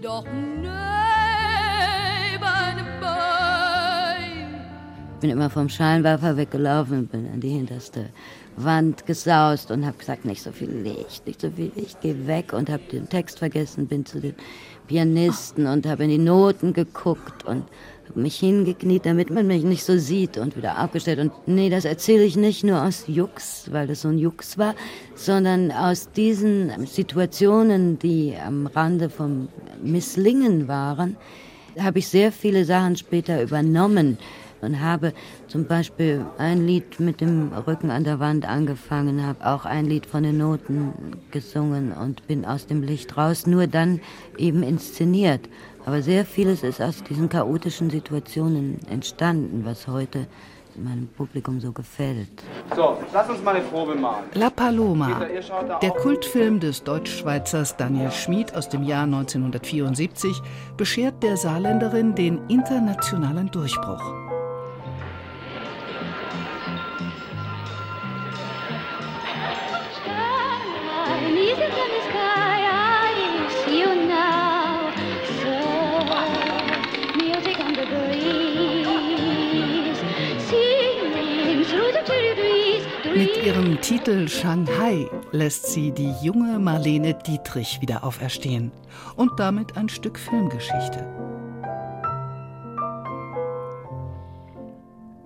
doch 0.00 0.24
neben 0.26 0.70
Bein. 3.00 3.52
bin 5.20 5.30
immer 5.30 5.50
vom 5.50 5.68
Scheinwerfer 5.68 6.36
weggelaufen 6.36 6.98
und 6.98 7.12
bin 7.12 7.26
an 7.32 7.40
die 7.40 7.50
hinterste 7.50 8.10
Wand 8.56 9.06
gesaust 9.06 9.70
und 9.70 9.86
habe 9.86 9.98
gesagt, 9.98 10.24
nicht 10.24 10.42
so 10.42 10.52
viel 10.52 10.70
Licht, 10.70 11.26
nicht 11.26 11.40
so 11.40 11.50
viel 11.50 11.72
Licht, 11.74 11.98
geh 12.02 12.14
weg 12.26 12.52
und 12.52 12.70
habe 12.70 12.82
den 12.90 13.08
Text 13.08 13.38
vergessen, 13.38 13.86
bin 13.86 14.04
zu 14.04 14.20
den 14.20 14.34
Pianisten 14.86 15.66
und 15.66 15.86
habe 15.86 16.04
in 16.04 16.10
die 16.10 16.18
Noten 16.18 16.72
geguckt 16.72 17.44
und 17.44 17.64
habe 18.08 18.20
mich 18.20 18.36
hingekniet, 18.38 19.06
damit 19.06 19.30
man 19.30 19.46
mich 19.46 19.62
nicht 19.62 19.84
so 19.84 19.96
sieht 19.96 20.36
und 20.36 20.56
wieder 20.56 20.76
abgestellt. 20.76 21.18
Und 21.18 21.32
nee, 21.46 21.70
das 21.70 21.84
erzähle 21.84 22.24
ich 22.24 22.36
nicht 22.36 22.64
nur 22.64 22.82
aus 22.82 23.04
Jux, 23.06 23.70
weil 23.70 23.86
das 23.86 24.02
so 24.02 24.08
ein 24.08 24.18
Jux 24.18 24.58
war, 24.58 24.74
sondern 25.14 25.70
aus 25.70 26.10
diesen 26.12 26.86
Situationen, 26.86 27.98
die 27.98 28.34
am 28.36 28.66
Rande 28.66 29.08
vom 29.08 29.48
Misslingen 29.82 30.68
waren, 30.68 31.16
habe 31.78 32.00
ich 32.00 32.08
sehr 32.08 32.32
viele 32.32 32.64
Sachen 32.64 32.96
später 32.96 33.42
übernommen 33.42 34.18
und 34.62 34.80
habe 34.80 35.12
zum 35.48 35.66
Beispiel 35.66 36.24
ein 36.38 36.66
Lied 36.66 36.98
mit 37.00 37.20
dem 37.20 37.52
Rücken 37.52 37.90
an 37.90 38.04
der 38.04 38.20
Wand 38.20 38.48
angefangen, 38.48 39.26
habe 39.26 39.44
auch 39.46 39.64
ein 39.66 39.84
Lied 39.84 40.06
von 40.06 40.22
den 40.22 40.38
Noten 40.38 40.94
gesungen 41.30 41.92
und 41.92 42.26
bin 42.26 42.44
aus 42.44 42.66
dem 42.66 42.82
Licht 42.82 43.16
raus, 43.16 43.46
nur 43.46 43.66
dann 43.66 44.00
eben 44.38 44.62
inszeniert. 44.62 45.48
Aber 45.84 46.00
sehr 46.00 46.24
vieles 46.24 46.62
ist 46.62 46.80
aus 46.80 47.02
diesen 47.02 47.28
chaotischen 47.28 47.90
Situationen 47.90 48.78
entstanden, 48.88 49.64
was 49.64 49.88
heute 49.88 50.26
meinem 50.76 51.08
Publikum 51.08 51.60
so 51.60 51.72
gefällt. 51.72 52.42
So, 52.74 52.96
lass 53.12 53.28
uns 53.28 53.42
mal 53.42 53.54
eine 53.54 53.64
Probe 53.64 53.94
machen. 53.94 54.24
La 54.34 54.50
Paloma, 54.50 55.20
der 55.82 55.90
Kultfilm 55.90 56.60
des 56.60 56.82
Deutschschweizers 56.82 57.76
Daniel 57.76 58.10
Schmid 58.10 58.54
aus 58.54 58.68
dem 58.68 58.84
Jahr 58.84 59.04
1974, 59.04 60.40
beschert 60.76 61.22
der 61.22 61.36
Saarländerin 61.36 62.14
den 62.14 62.40
internationalen 62.48 63.50
Durchbruch. 63.50 64.31
Mit 83.42 83.56
ihrem 83.56 83.80
Titel 83.80 84.28
Shanghai 84.28 85.10
lässt 85.32 85.66
sie 85.66 85.90
die 85.90 86.14
junge 86.22 86.60
Marlene 86.60 87.12
Dietrich 87.12 87.80
wieder 87.80 88.04
auferstehen 88.04 88.70
und 89.16 89.32
damit 89.36 89.76
ein 89.76 89.88
Stück 89.88 90.16
Filmgeschichte. 90.16 91.04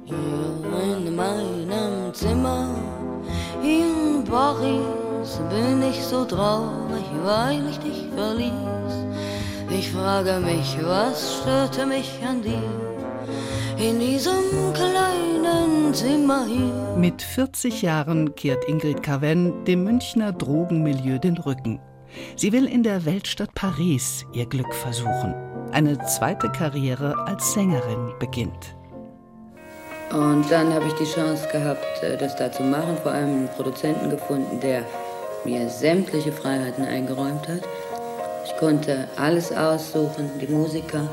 In 0.06 1.14
meinem 1.14 2.14
Zimmer 2.14 2.74
in 3.62 4.24
Paris 4.24 5.38
bin 5.50 5.82
ich 5.82 6.02
so 6.02 6.24
traurig, 6.24 7.04
weil 7.22 7.68
ich 7.68 7.78
dich 7.80 8.08
verließ. 8.16 8.50
Ich 9.68 9.90
frage 9.90 10.40
mich, 10.40 10.78
was 10.82 11.42
störte 11.42 11.84
mich 11.84 12.18
an 12.26 12.40
dir? 12.40 12.85
In 13.78 14.00
diesem 14.00 14.72
kleinen 14.72 15.92
Zimmer 15.92 16.46
hier. 16.46 16.96
Mit 16.96 17.20
40 17.20 17.82
Jahren 17.82 18.34
kehrt 18.34 18.64
Ingrid 18.68 19.02
Caven 19.02 19.64
dem 19.64 19.84
Münchner 19.84 20.32
Drogenmilieu 20.32 21.18
den 21.18 21.36
Rücken. 21.36 21.80
Sie 22.36 22.52
will 22.52 22.66
in 22.66 22.82
der 22.82 23.04
Weltstadt 23.04 23.54
Paris 23.54 24.24
ihr 24.32 24.46
Glück 24.46 24.72
versuchen. 24.74 25.34
Eine 25.72 25.98
zweite 26.06 26.48
Karriere 26.50 27.14
als 27.26 27.52
Sängerin 27.52 28.12
beginnt. 28.18 28.76
Und 30.10 30.50
dann 30.50 30.72
habe 30.72 30.86
ich 30.86 30.94
die 30.94 31.04
Chance 31.04 31.46
gehabt, 31.50 32.02
äh, 32.02 32.16
das 32.16 32.36
da 32.36 32.50
zu 32.50 32.62
machen. 32.62 32.96
Vor 33.02 33.12
allem 33.12 33.30
einen 33.30 33.48
Produzenten 33.48 34.08
gefunden, 34.08 34.60
der 34.60 34.84
mir 35.44 35.68
sämtliche 35.68 36.32
Freiheiten 36.32 36.84
eingeräumt 36.84 37.48
hat. 37.48 37.62
Ich 38.46 38.56
konnte 38.56 39.08
alles 39.16 39.52
aussuchen, 39.52 40.30
die 40.40 40.46
Musiker, 40.46 41.08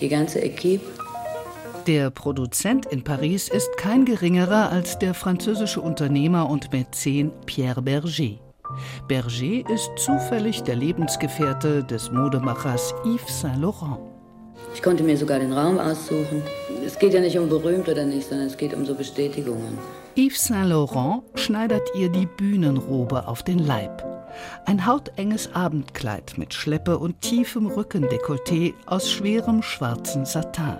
die 0.00 0.08
ganze 0.08 0.40
Equipe. 0.40 0.99
Der 1.86 2.10
Produzent 2.10 2.86
in 2.86 3.02
Paris 3.02 3.48
ist 3.48 3.76
kein 3.78 4.04
geringerer 4.04 4.70
als 4.70 4.98
der 4.98 5.14
französische 5.14 5.80
Unternehmer 5.80 6.48
und 6.48 6.72
Mäzen 6.72 7.32
Pierre 7.46 7.80
Berger. 7.80 8.38
Berger 9.08 9.70
ist 9.70 9.90
zufällig 9.96 10.62
der 10.62 10.76
Lebensgefährte 10.76 11.82
des 11.84 12.10
Modemachers 12.10 12.94
Yves 13.04 13.40
Saint 13.40 13.62
Laurent. 13.62 13.98
Ich 14.74 14.82
konnte 14.82 15.02
mir 15.02 15.16
sogar 15.16 15.38
den 15.38 15.52
Raum 15.52 15.78
aussuchen. 15.78 16.42
Es 16.84 16.98
geht 16.98 17.14
ja 17.14 17.20
nicht 17.20 17.38
um 17.38 17.48
berühmt 17.48 17.88
oder 17.88 18.04
nicht, 18.04 18.28
sondern 18.28 18.48
es 18.48 18.56
geht 18.56 18.74
um 18.74 18.84
so 18.84 18.94
Bestätigungen. 18.94 19.78
Yves 20.16 20.48
Saint 20.48 20.68
Laurent 20.68 21.22
schneidert 21.34 21.88
ihr 21.94 22.10
die 22.10 22.26
Bühnenrobe 22.26 23.26
auf 23.26 23.42
den 23.42 23.58
Leib. 23.58 24.04
Ein 24.66 24.86
hautenges 24.86 25.54
Abendkleid 25.54 26.34
mit 26.36 26.52
Schleppe 26.52 26.98
und 26.98 27.20
tiefem 27.22 27.68
Rückendekolleté 27.68 28.74
aus 28.86 29.10
schwerem 29.10 29.62
schwarzen 29.62 30.26
Satin 30.26 30.78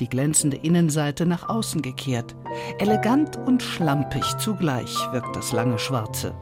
die 0.00 0.08
glänzende 0.08 0.56
Innenseite 0.56 1.26
nach 1.26 1.48
außen 1.48 1.82
gekehrt. 1.82 2.34
Elegant 2.78 3.36
und 3.46 3.62
schlampig 3.62 4.24
zugleich 4.38 4.96
wirkt 5.12 5.36
das 5.36 5.52
lange 5.52 5.78
Schwarze. 5.78 6.34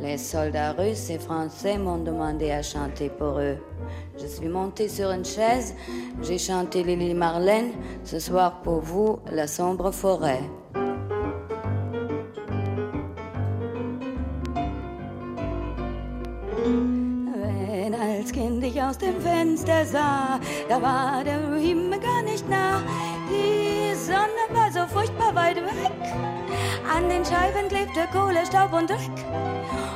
Les 0.00 0.18
soldats 0.18 0.76
russes 0.76 1.10
et 1.10 1.18
français 1.18 1.78
m'ont 1.78 2.02
demandé 2.02 2.50
à 2.50 2.62
chanter 2.62 3.08
pour 3.08 3.38
eux. 3.38 3.58
Je 4.20 4.26
suis 4.26 4.48
montée 4.48 4.88
sur 4.88 5.10
une 5.10 5.24
chaise, 5.24 5.74
j'ai 6.22 6.38
chanté 6.38 6.82
Lily 6.82 7.14
Marlène, 7.14 7.72
ce 8.02 8.18
soir 8.18 8.62
pour 8.62 8.80
vous, 8.80 9.18
la 9.30 9.46
sombre 9.46 9.92
forêt. 9.92 10.42
Aus 18.94 18.98
dem 18.98 19.20
Fenster 19.20 19.84
sah, 19.84 20.38
da 20.68 20.80
war 20.80 21.24
der 21.24 21.54
Himmel 21.56 21.98
gar 21.98 22.22
nicht 22.22 22.48
nah. 22.48 22.80
Die 23.28 23.94
Sonne 23.94 24.44
war 24.52 24.70
so 24.70 24.86
furchtbar 24.92 25.34
weit 25.34 25.56
weg. 25.56 25.92
An 26.94 27.08
den 27.08 27.24
Scheiben 27.24 27.68
klebte 27.68 28.06
Kohle, 28.12 28.46
Staub 28.46 28.72
und 28.72 28.88
Dreck. 28.88 29.10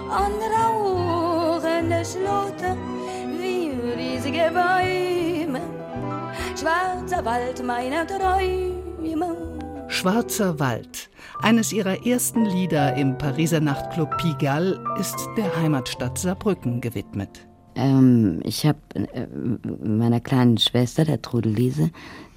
Und 0.08 0.40
rauchende 0.52 2.02
Schlote 2.04 2.76
wie 3.38 3.70
riesige 3.96 4.50
Bäume. 4.52 5.60
Schwarzer 6.58 7.24
Wald 7.24 7.64
meiner 7.64 8.04
Träume. 8.04 9.36
Schwarzer 9.88 10.58
Wald. 10.58 11.08
Eines 11.40 11.72
ihrer 11.72 12.04
ersten 12.04 12.44
Lieder 12.46 12.94
im 12.96 13.16
Pariser 13.16 13.60
Nachtclub 13.60 14.16
Pigalle 14.18 14.82
ist 14.98 15.16
der 15.36 15.54
Heimatstadt 15.56 16.18
Saarbrücken 16.18 16.80
gewidmet. 16.80 17.47
Ähm, 17.78 18.40
ich 18.44 18.66
habe 18.66 18.78
äh, 18.94 19.26
meiner 19.86 20.20
kleinen 20.20 20.58
Schwester, 20.58 21.04
der 21.04 21.22
Trudelise, 21.22 21.90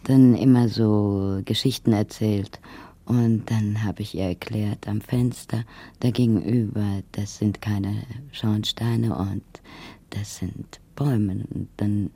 dann 0.03 0.35
immer 0.35 0.69
so 0.69 1.41
Geschichten 1.43 1.93
erzählt. 1.93 2.59
Und 3.05 3.49
dann 3.49 3.83
habe 3.83 4.03
ich 4.03 4.15
ihr 4.15 4.25
erklärt, 4.25 4.87
am 4.87 5.01
Fenster 5.01 5.63
da 5.99 6.11
gegenüber, 6.11 7.01
das 7.13 7.39
sind 7.39 7.59
keine 7.59 8.03
Schornsteine 8.31 9.15
und 9.15 9.43
das 10.11 10.37
sind 10.37 10.79
Bäume. 10.95 11.43
Und 11.53 11.69
dann 11.77 12.11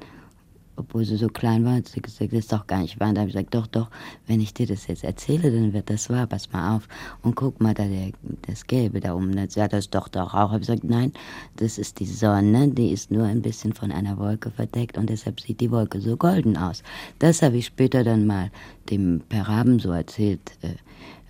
obwohl 0.75 1.05
sie 1.05 1.17
so 1.17 1.27
klein 1.27 1.65
war, 1.65 1.75
hat 1.75 1.87
sie 1.87 2.01
gesagt, 2.01 2.31
das 2.31 2.39
ist 2.39 2.53
doch 2.53 2.67
gar 2.67 2.81
nicht 2.81 2.99
wahr. 2.99 3.09
Und 3.09 3.15
da 3.15 3.21
habe 3.21 3.29
ich 3.29 3.35
gesagt, 3.35 3.53
doch, 3.53 3.67
doch, 3.67 3.89
wenn 4.27 4.41
ich 4.41 4.53
dir 4.53 4.67
das 4.67 4.87
jetzt 4.87 5.03
erzähle, 5.03 5.51
dann 5.51 5.73
wird 5.73 5.89
das 5.89 6.09
wahr, 6.09 6.27
pass 6.27 6.51
mal 6.51 6.75
auf. 6.75 6.87
Und 7.21 7.35
guck 7.35 7.61
mal, 7.61 7.73
da 7.73 7.85
der, 7.85 8.11
das 8.47 8.65
Gelbe 8.67 8.99
da 8.99 9.15
oben, 9.15 9.35
das, 9.35 9.55
ja, 9.55 9.67
das 9.67 9.89
doch 9.89 10.07
doch 10.07 10.33
auch. 10.33 10.51
Habe 10.51 10.61
ich 10.61 10.67
gesagt, 10.67 10.83
nein, 10.83 11.13
das 11.57 11.77
ist 11.77 11.99
die 11.99 12.05
Sonne, 12.05 12.69
die 12.69 12.91
ist 12.91 13.11
nur 13.11 13.25
ein 13.25 13.41
bisschen 13.41 13.73
von 13.73 13.91
einer 13.91 14.17
Wolke 14.17 14.51
verdeckt 14.51 14.97
und 14.97 15.09
deshalb 15.09 15.39
sieht 15.39 15.59
die 15.59 15.71
Wolke 15.71 16.01
so 16.01 16.17
golden 16.17 16.57
aus. 16.57 16.83
Das 17.19 17.41
habe 17.41 17.57
ich 17.57 17.65
später 17.65 18.03
dann 18.03 18.25
mal 18.25 18.51
dem 18.89 19.21
Peraben 19.29 19.79
so 19.79 19.91
erzählt. 19.91 20.51
Äh, 20.61 20.75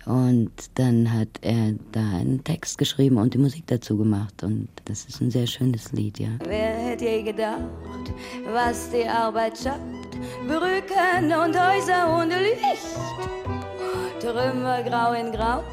und 0.06 0.52
dann 0.74 1.12
hat 1.12 1.28
er 1.42 1.74
da 1.90 2.00
einen 2.00 2.42
Text 2.44 2.78
geschrieben 2.78 3.16
und 3.18 3.34
die 3.34 3.38
Musik 3.38 3.64
dazu 3.66 3.96
gemacht. 3.96 4.44
Und 4.44 4.68
das 4.84 5.04
ist 5.06 5.20
ein 5.20 5.32
sehr 5.32 5.48
schönes 5.48 5.92
Lied, 5.92 6.20
ja. 6.20 6.28
Wer 6.44 6.74
hätte 6.74 7.04
je 7.04 7.22
gedacht, 7.24 7.58
was 8.52 8.88
die 8.90 9.06
Arbeit 9.06 9.58
schafft? 9.58 9.80
Brücken 10.46 11.24
und 11.24 11.58
Häuser 11.58 12.16
ohne 12.16 12.40
Licht. 12.40 12.86
Trümmer 14.20 14.82
grau 14.84 15.12
in 15.12 15.32
grau, 15.32 15.64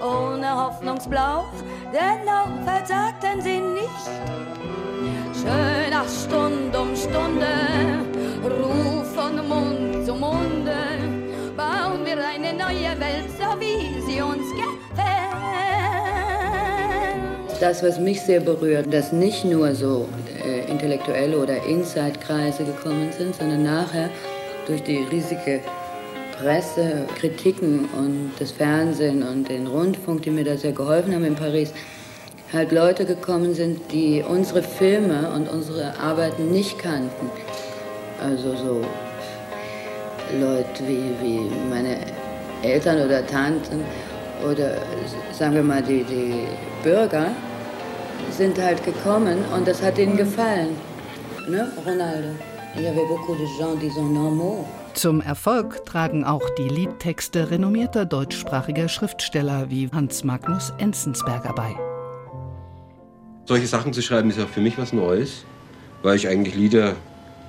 ohne 0.00 0.48
Hoffnungsblau. 0.54 1.44
Dennoch 1.92 2.64
versagten 2.64 3.40
sie 3.42 3.60
nicht. 3.60 4.10
Schöner 5.34 6.04
Stund 6.08 6.76
um 6.76 6.94
Stunde, 6.94 7.48
Ruf 8.44 9.12
von 9.12 9.48
Mund 9.48 10.06
zu 10.06 10.14
Munde 10.14 10.61
wir 12.16 12.26
eine 12.26 12.52
neue 12.52 13.00
Welt, 13.00 13.30
so 13.38 13.58
wie 13.60 14.00
sie 14.02 14.20
uns 14.20 14.50
gefällt. 14.50 14.82
Das, 17.60 17.82
was 17.82 17.98
mich 17.98 18.20
sehr 18.20 18.40
berührt, 18.40 18.92
dass 18.92 19.12
nicht 19.12 19.44
nur 19.44 19.74
so 19.74 20.08
äh, 20.44 20.70
intellektuelle 20.70 21.38
oder 21.38 21.64
Inside-Kreise 21.64 22.64
gekommen 22.64 23.10
sind, 23.16 23.34
sondern 23.36 23.62
nachher 23.62 24.10
durch 24.66 24.82
die 24.82 24.98
riesige 25.10 25.60
Presse, 26.38 27.06
Kritiken 27.18 27.88
und 27.96 28.32
das 28.38 28.50
Fernsehen 28.50 29.22
und 29.22 29.48
den 29.48 29.66
Rundfunk, 29.66 30.22
die 30.22 30.30
mir 30.30 30.44
da 30.44 30.56
sehr 30.56 30.72
geholfen 30.72 31.14
haben 31.14 31.24
in 31.24 31.36
Paris, 31.36 31.72
halt 32.52 32.72
Leute 32.72 33.06
gekommen 33.06 33.54
sind, 33.54 33.80
die 33.92 34.22
unsere 34.28 34.62
Filme 34.62 35.30
und 35.34 35.48
unsere 35.48 35.98
Arbeiten 35.98 36.50
nicht 36.50 36.78
kannten. 36.78 37.30
Also 38.20 38.54
so 38.56 38.82
Leute 40.40 40.86
wie, 40.86 41.14
wie 41.22 41.50
meine 41.68 41.96
Eltern 42.62 43.04
oder 43.04 43.26
Tanten 43.26 43.84
oder 44.50 44.78
sagen 45.32 45.54
wir 45.54 45.62
mal 45.62 45.82
die, 45.82 46.04
die 46.04 46.46
Bürger 46.82 47.30
sind 48.30 48.58
halt 48.60 48.84
gekommen 48.84 49.38
und 49.54 49.66
das 49.66 49.82
hat 49.82 49.98
ihnen 49.98 50.16
gefallen. 50.16 50.76
Ne, 51.48 51.70
Ronaldo? 51.84 52.28
Il 52.74 52.82
y 52.82 52.86
avait 52.86 53.06
beaucoup 53.06 53.36
de 53.36 53.46
gens, 53.58 53.78
disons, 53.78 54.10
normaux. 54.10 54.64
Zum 54.94 55.20
Erfolg 55.20 55.84
tragen 55.84 56.24
auch 56.24 56.48
die 56.56 56.68
Liedtexte 56.68 57.50
renommierter 57.50 58.04
deutschsprachiger 58.04 58.88
Schriftsteller 58.88 59.70
wie 59.70 59.90
Hans 59.92 60.24
Magnus 60.24 60.72
Enzensberger 60.78 61.52
bei. 61.54 61.74
Solche 63.44 63.66
Sachen 63.66 63.92
zu 63.92 64.00
schreiben 64.02 64.30
ist 64.30 64.38
ja 64.38 64.46
für 64.46 64.60
mich 64.60 64.78
was 64.78 64.92
Neues, 64.92 65.44
weil 66.02 66.16
ich 66.16 66.28
eigentlich 66.28 66.54
Lieder 66.54 66.94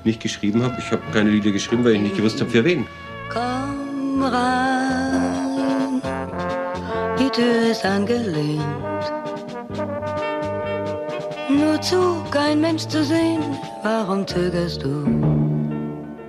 nicht 0.05 0.21
geschrieben 0.21 0.63
habe. 0.63 0.75
Ich 0.79 0.91
habe 0.91 1.01
keine 1.11 1.29
Lieder 1.29 1.51
geschrieben, 1.51 1.83
weil 1.83 1.95
ich 1.95 2.01
nicht 2.01 2.17
gewusst 2.17 2.39
habe, 2.39 2.49
für 2.49 2.63
wen. 2.63 2.85
Komm 3.31 4.23
rein, 4.23 6.01
die 7.19 7.29
Tür 7.29 7.71
ist 7.71 7.85
angelehnt. 7.85 8.63
Nur 11.49 11.81
zu, 11.81 12.23
kein 12.31 12.61
Mensch 12.61 12.87
zu 12.87 13.03
sehen, 13.03 13.41
warum 13.83 14.25
zögerst 14.25 14.83
du? 14.83 15.43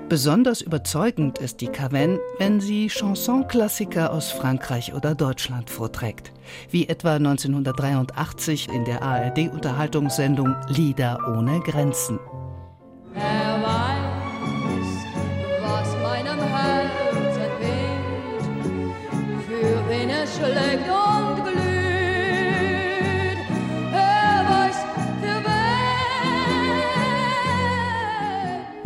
Besonders 0.09 0.61
überzeugend 0.61 1.39
ist 1.39 1.61
die 1.61 1.67
Cavenne, 1.67 2.21
wenn 2.39 2.61
sie 2.61 2.89
Chansonklassiker 2.89 4.13
aus 4.13 4.31
Frankreich 4.31 4.93
oder 4.93 5.15
Deutschland 5.15 5.71
vorträgt, 5.71 6.33
wie 6.71 6.89
etwa 6.89 7.15
1983 7.15 8.69
in 8.69 8.85
der 8.85 9.03
ARD-Unterhaltungssendung 9.03 10.55
Lieder 10.69 11.19
ohne 11.37 11.61
Grenzen. 11.61 12.21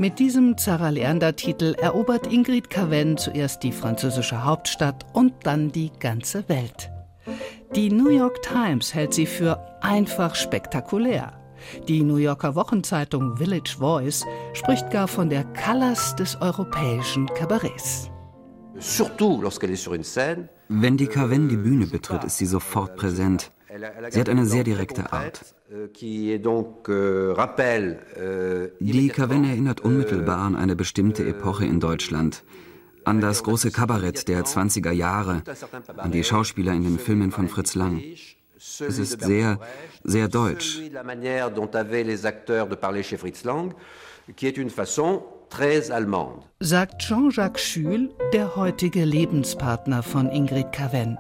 Mit 0.00 0.20
diesem 0.20 0.56
Zara 0.56 0.90
Leander-Titel 0.90 1.74
erobert 1.76 2.32
Ingrid 2.32 2.70
Cavenne 2.70 3.16
zuerst 3.16 3.64
die 3.64 3.72
französische 3.72 4.44
Hauptstadt 4.44 5.04
und 5.12 5.34
dann 5.42 5.72
die 5.72 5.90
ganze 5.98 6.48
Welt. 6.48 6.88
Die 7.74 7.90
New 7.90 8.08
York 8.08 8.40
Times 8.42 8.94
hält 8.94 9.12
sie 9.12 9.26
für 9.26 9.58
einfach 9.82 10.37
spektakulär. 10.37 11.32
Die 11.88 12.04
New 12.04 12.18
Yorker 12.18 12.54
Wochenzeitung 12.54 13.37
Village 13.38 13.74
Voice 13.80 14.24
spricht 14.52 14.88
gar 14.92 15.08
von 15.08 15.30
der 15.30 15.44
Colors 15.64 16.14
des 16.14 16.40
europäischen 16.40 17.26
Kabarets. 17.34 18.08
Surtout 18.78 19.42
lorsqu'elle 19.42 19.72
est 19.72 19.82
sur 19.82 19.94
une 19.94 20.04
scène, 20.04 20.48
wenn 20.68 20.96
die 20.96 21.08
Cavenne 21.08 21.48
die 21.48 21.56
Bühne 21.56 21.87
betritt, 21.87 22.22
ist 22.22 22.38
sie 22.38 22.46
sofort 22.46 22.94
präsent. 22.94 23.50
Sie 24.11 24.20
hat 24.20 24.28
eine 24.28 24.46
sehr 24.46 24.64
direkte 24.64 25.12
Art. 25.12 25.54
Die 25.90 26.38
Cavenne 29.09 29.48
erinnert 29.48 29.81
unmittelbar 29.83 30.38
an 30.38 30.57
eine 30.57 30.74
bestimmte 30.74 31.26
Epoche 31.26 31.66
in 31.66 31.78
Deutschland, 31.78 32.44
an 33.04 33.20
das 33.20 33.42
große 33.42 33.70
Kabarett 33.70 34.26
der 34.28 34.44
20er 34.44 34.92
Jahre, 34.92 35.42
an 35.98 36.12
die 36.12 36.24
Schauspieler 36.24 36.72
in 36.72 36.85
den 36.85 36.98
Filmen 36.98 37.31
von 37.31 37.48
Fritz 37.48 37.74
Lang. 37.74 38.02
Es 38.57 38.81
ist 38.81 39.20
sehr, 39.20 39.61
sehr 40.02 40.28
deutsch. 40.28 40.81
Sagt 46.61 47.02
Jean-Jacques 47.02 47.62
Schül, 47.62 48.11
der 48.33 48.57
heutige 48.57 49.04
Lebenspartner 49.04 50.02
von 50.02 50.31
Ingrid 50.31 50.72
Cavenne. 50.72 51.18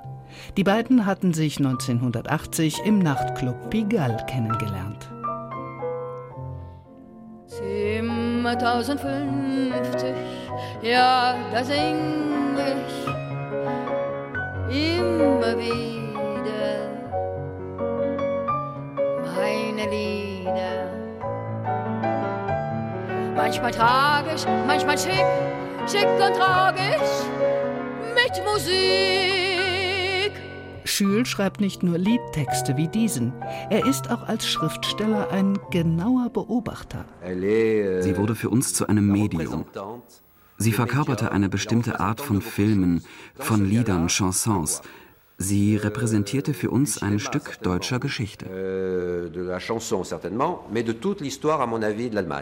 Die 0.56 0.64
beiden 0.64 1.06
hatten 1.06 1.32
sich 1.32 1.58
1980 1.58 2.84
im 2.84 2.98
Nachtclub 2.98 3.70
Pigalle 3.70 4.24
kennengelernt. 4.26 5.08
Zimmer 7.46 8.50
1050, 8.50 10.14
ja, 10.82 11.34
da 11.52 11.64
sing 11.64 11.96
ich 14.68 14.88
immer 14.98 15.58
wieder 15.58 16.18
meine 19.24 19.90
Lieder 19.90 20.88
manchmal 23.34 23.70
tragisch, 23.70 24.44
manchmal 24.66 24.98
schick, 24.98 25.24
schick 25.86 26.06
und 26.06 26.34
tragisch, 26.36 27.24
mit 28.14 28.44
Musik. 28.44 29.47
Schül 30.98 31.24
schreibt 31.26 31.60
nicht 31.60 31.84
nur 31.84 31.96
Liedtexte 31.96 32.76
wie 32.76 32.88
diesen, 32.88 33.32
er 33.70 33.86
ist 33.86 34.10
auch 34.10 34.24
als 34.24 34.48
Schriftsteller 34.48 35.30
ein 35.30 35.56
genauer 35.70 36.28
Beobachter. 36.28 37.04
Sie 37.24 38.16
wurde 38.16 38.34
für 38.34 38.50
uns 38.50 38.74
zu 38.74 38.88
einem 38.88 39.06
Medium. 39.06 39.64
Sie 40.56 40.72
verkörperte 40.72 41.30
eine 41.30 41.48
bestimmte 41.48 42.00
Art 42.00 42.20
von 42.20 42.42
Filmen, 42.42 43.04
von 43.36 43.64
Liedern, 43.64 44.08
Chansons, 44.08 44.82
Sie 45.40 45.76
repräsentierte 45.76 46.52
für 46.52 46.68
uns 46.68 47.00
ein 47.00 47.20
Stück 47.20 47.62
deutscher 47.62 48.00
Geschichte. 48.00 48.44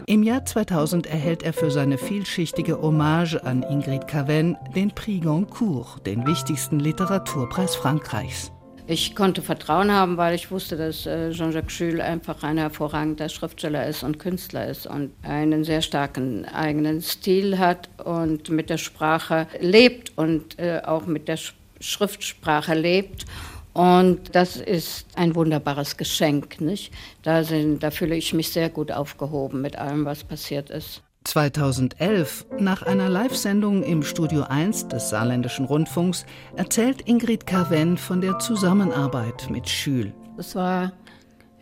Im 0.07 0.23
Jahr 0.23 0.45
2000 0.47 1.07
erhält 1.07 1.43
er 1.43 1.53
für 1.53 1.71
seine 1.71 1.99
vielschichtige 1.99 2.81
Hommage 2.81 3.45
an 3.45 3.63
Ingrid 3.65 4.09
Cavenne 4.09 4.59
den 4.75 4.93
Prix 4.93 5.23
Goncourt, 5.23 6.07
den 6.07 6.27
wichtigsten 6.27 6.81
Literaturpreis 6.81 7.77
Frankreichs. 7.77 8.51
Ich 8.87 9.15
konnte 9.15 9.43
Vertrauen 9.43 9.93
haben, 9.93 10.17
weil 10.17 10.35
ich 10.35 10.51
wusste, 10.51 10.79
dass 10.79 11.05
äh, 11.05 11.33
Jean-Jacques 11.33 11.73
Schül 11.73 12.01
einfach 12.01 12.43
ein 12.45 12.57
hervorragender 12.57 13.29
Schriftsteller 13.29 13.87
ist 13.87 14.05
und 14.05 14.19
Künstler 14.19 14.69
ist 14.69 14.87
und 14.87 15.11
einen 15.23 15.65
sehr 15.65 15.83
starken 15.83 16.47
eigenen 16.47 17.03
Stil 17.03 17.59
hat 17.59 17.91
und 18.03 18.49
mit 18.49 18.71
der 18.71 18.79
Sprache 18.79 19.49
lebt 19.61 20.17
und 20.17 20.59
äh, 20.59 20.81
auch 20.83 21.05
mit 21.05 21.29
der 21.29 21.37
Sprache 21.37 21.66
Schriftsprache 21.81 22.75
lebt. 22.75 23.25
Und 23.73 24.35
das 24.35 24.57
ist 24.57 25.07
ein 25.17 25.35
wunderbares 25.35 25.97
Geschenk. 25.99 26.61
Nicht? 26.61 26.93
Da, 27.23 27.45
sind, 27.45 27.83
da 27.83 27.91
fühle 27.91 28.17
ich 28.17 28.33
mich 28.33 28.51
sehr 28.51 28.71
gut 28.71 28.91
aufgehoben 28.91 29.61
mit 29.61 29.77
allem, 29.77 30.07
was 30.07 30.25
passiert 30.25 30.71
ist. 30.71 31.03
2011, 31.25 32.47
nach 32.59 32.83
einer 32.83 33.09
Live-Sendung 33.09 33.83
im 33.83 34.03
Studio 34.03 34.45
1 34.45 34.89
des 34.89 35.11
Saarländischen 35.11 35.67
Rundfunks, 35.67 36.25
erzählt 36.55 37.03
Ingrid 37.03 37.47
Carven 37.47 37.99
von 37.99 38.21
der 38.21 38.39
Zusammenarbeit 38.39 39.51
mit 39.51 39.69
Schül. 39.69 40.15
Es 40.39 40.55
war 40.55 40.93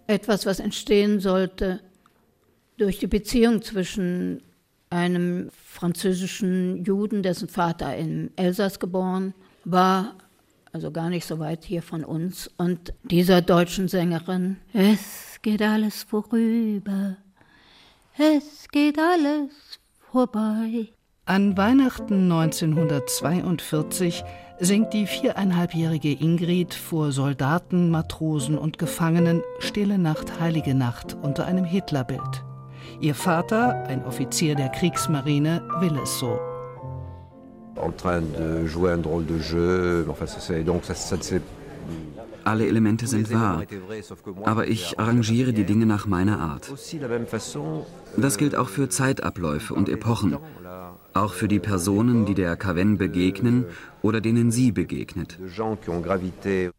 etwas, 0.06 0.46
was 0.46 0.60
entstehen 0.60 1.18
sollte 1.18 1.80
durch 2.76 2.98
die 2.98 3.06
Beziehung 3.06 3.62
zwischen 3.62 4.42
einem 4.90 5.50
französischen 5.66 6.84
Juden, 6.84 7.22
dessen 7.22 7.48
Vater 7.48 7.96
in 7.96 8.30
Elsass 8.36 8.78
geboren 8.78 9.34
war, 9.64 10.14
also 10.72 10.90
gar 10.90 11.10
nicht 11.10 11.26
so 11.26 11.38
weit 11.38 11.64
hier 11.64 11.82
von 11.82 12.04
uns, 12.04 12.50
und 12.56 12.94
dieser 13.04 13.42
deutschen 13.42 13.88
Sängerin. 13.88 14.56
Es 14.72 15.38
geht 15.42 15.62
alles 15.62 16.02
vorüber 16.02 17.16
es 18.16 18.68
geht 18.70 18.96
alles 18.98 19.80
vorbei. 20.12 20.88
An 21.26 21.56
Weihnachten 21.56 22.30
1942 22.30 24.22
singt 24.60 24.92
die 24.92 25.06
viereinhalbjährige 25.06 26.12
Ingrid 26.12 26.74
vor 26.74 27.10
Soldaten, 27.10 27.90
Matrosen 27.90 28.56
und 28.56 28.78
Gefangenen 28.78 29.42
Stille 29.58 29.98
Nacht, 29.98 30.38
Heilige 30.38 30.76
Nacht 30.76 31.16
unter 31.22 31.46
einem 31.46 31.64
Hitlerbild. 31.64 32.44
Ihr 33.00 33.16
Vater, 33.16 33.82
ein 33.88 34.04
Offizier 34.04 34.54
der 34.54 34.68
Kriegsmarine, 34.68 35.60
will 35.80 35.98
es 36.00 36.20
so. 36.20 36.38
En 37.76 37.90
train 37.90 38.20
de 38.20 38.66
jouer 38.66 38.92
un 38.92 38.98
drôle 38.98 39.26
de 39.26 39.38
jeu, 39.38 40.04
enfin, 40.08 40.26
donc 40.64 40.84
ça, 40.84 40.94
ça, 40.94 41.16
alle 42.44 42.66
Elemente 42.66 43.06
sind 43.06 43.32
wahr, 43.32 43.62
aber 44.44 44.68
ich 44.68 44.98
arrangiere 44.98 45.52
die 45.52 45.64
Dinge 45.64 45.86
nach 45.86 46.06
meiner 46.06 46.40
Art. 46.40 46.72
Das 48.16 48.38
gilt 48.38 48.54
auch 48.54 48.68
für 48.68 48.88
Zeitabläufe 48.88 49.74
und 49.74 49.88
Epochen, 49.88 50.36
auch 51.14 51.32
für 51.32 51.48
die 51.48 51.58
Personen, 51.58 52.26
die 52.26 52.34
der 52.34 52.56
Caven 52.56 52.98
begegnen 52.98 53.64
oder 54.02 54.20
denen 54.20 54.50
sie 54.50 54.72
begegnet. 54.72 55.38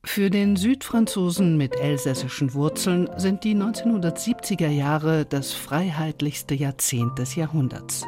Für 0.03 0.29
den 0.29 0.55
Südfranzosen 0.55 1.58
mit 1.58 1.75
elsässischen 1.75 2.53
Wurzeln 2.53 3.10
sind 3.17 3.43
die 3.43 3.55
1970er 3.55 4.69
Jahre 4.69 5.25
das 5.25 5.53
freiheitlichste 5.53 6.53
Jahrzehnt 6.53 7.17
des 7.17 7.36
Jahrhunderts. 7.36 8.05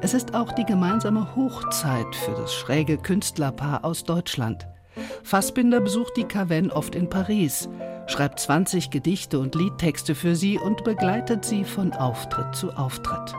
Es 0.00 0.14
ist 0.14 0.34
auch 0.34 0.52
die 0.52 0.64
gemeinsame 0.64 1.34
Hochzeit 1.34 2.14
für 2.14 2.32
das 2.32 2.54
schräge 2.54 2.98
Künstlerpaar 2.98 3.84
aus 3.84 4.04
Deutschland. 4.04 4.66
Fassbinder 5.22 5.80
besucht 5.80 6.16
die 6.16 6.24
Cavenne 6.24 6.74
oft 6.74 6.94
in 6.94 7.10
Paris, 7.10 7.68
schreibt 8.06 8.40
20 8.40 8.90
Gedichte 8.90 9.38
und 9.38 9.54
Liedtexte 9.54 10.14
für 10.14 10.36
sie 10.36 10.58
und 10.58 10.84
begleitet 10.84 11.44
sie 11.44 11.64
von 11.64 11.92
Auftritt 11.92 12.54
zu 12.54 12.70
Auftritt. 12.72 13.34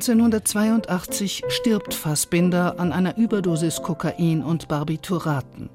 1982 0.00 1.42
stirbt 1.48 1.92
Fassbinder 1.92 2.80
an 2.80 2.90
einer 2.90 3.18
Überdosis 3.18 3.82
Kokain 3.82 4.42
und 4.42 4.66
Barbituraten. 4.66 5.68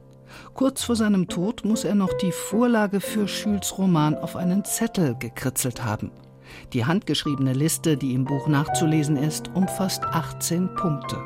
Kurz 0.56 0.84
vor 0.84 0.96
seinem 0.96 1.28
Tod 1.28 1.64
muss 1.64 1.84
er 1.84 1.94
noch 1.94 2.12
die 2.14 2.32
Vorlage 2.32 3.02
für 3.02 3.28
Schüls 3.28 3.78
Roman 3.78 4.16
auf 4.16 4.36
einen 4.36 4.66
Zettel 4.66 5.16
gekritzelt 5.20 5.86
haben. 5.86 6.10
Die 6.74 6.86
handgeschriebene 6.86 7.54
Liste, 7.54 7.98
die 7.98 8.16
im 8.16 8.26
Buch 8.26 8.48
nachzulesen 8.48 9.16
ist, 9.16 9.50
umfasst 9.54 10.04
18 10.04 10.74
Punkte. 10.74 11.18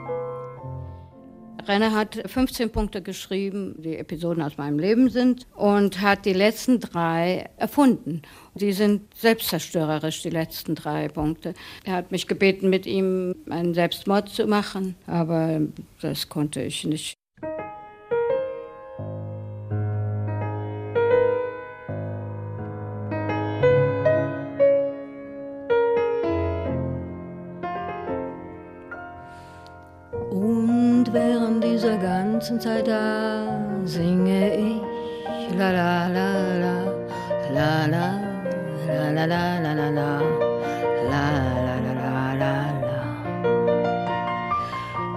Renner 1.69 1.93
hat 1.93 2.19
15 2.25 2.71
Punkte 2.71 3.03
geschrieben, 3.03 3.75
die 3.77 3.95
Episoden 3.95 4.41
aus 4.41 4.57
meinem 4.57 4.79
Leben 4.79 5.09
sind, 5.09 5.45
und 5.55 6.01
hat 6.01 6.25
die 6.25 6.33
letzten 6.33 6.79
drei 6.79 7.47
erfunden. 7.57 8.23
Die 8.55 8.73
sind 8.73 9.13
selbstzerstörerisch, 9.13 10.23
die 10.23 10.31
letzten 10.31 10.73
drei 10.73 11.07
Punkte. 11.09 11.53
Er 11.83 11.93
hat 11.93 12.11
mich 12.11 12.25
gebeten, 12.25 12.71
mit 12.71 12.87
ihm 12.87 13.35
einen 13.51 13.75
Selbstmord 13.75 14.29
zu 14.29 14.47
machen, 14.47 14.95
aber 15.05 15.61
das 16.01 16.27
konnte 16.27 16.63
ich 16.63 16.85
nicht. 16.85 17.18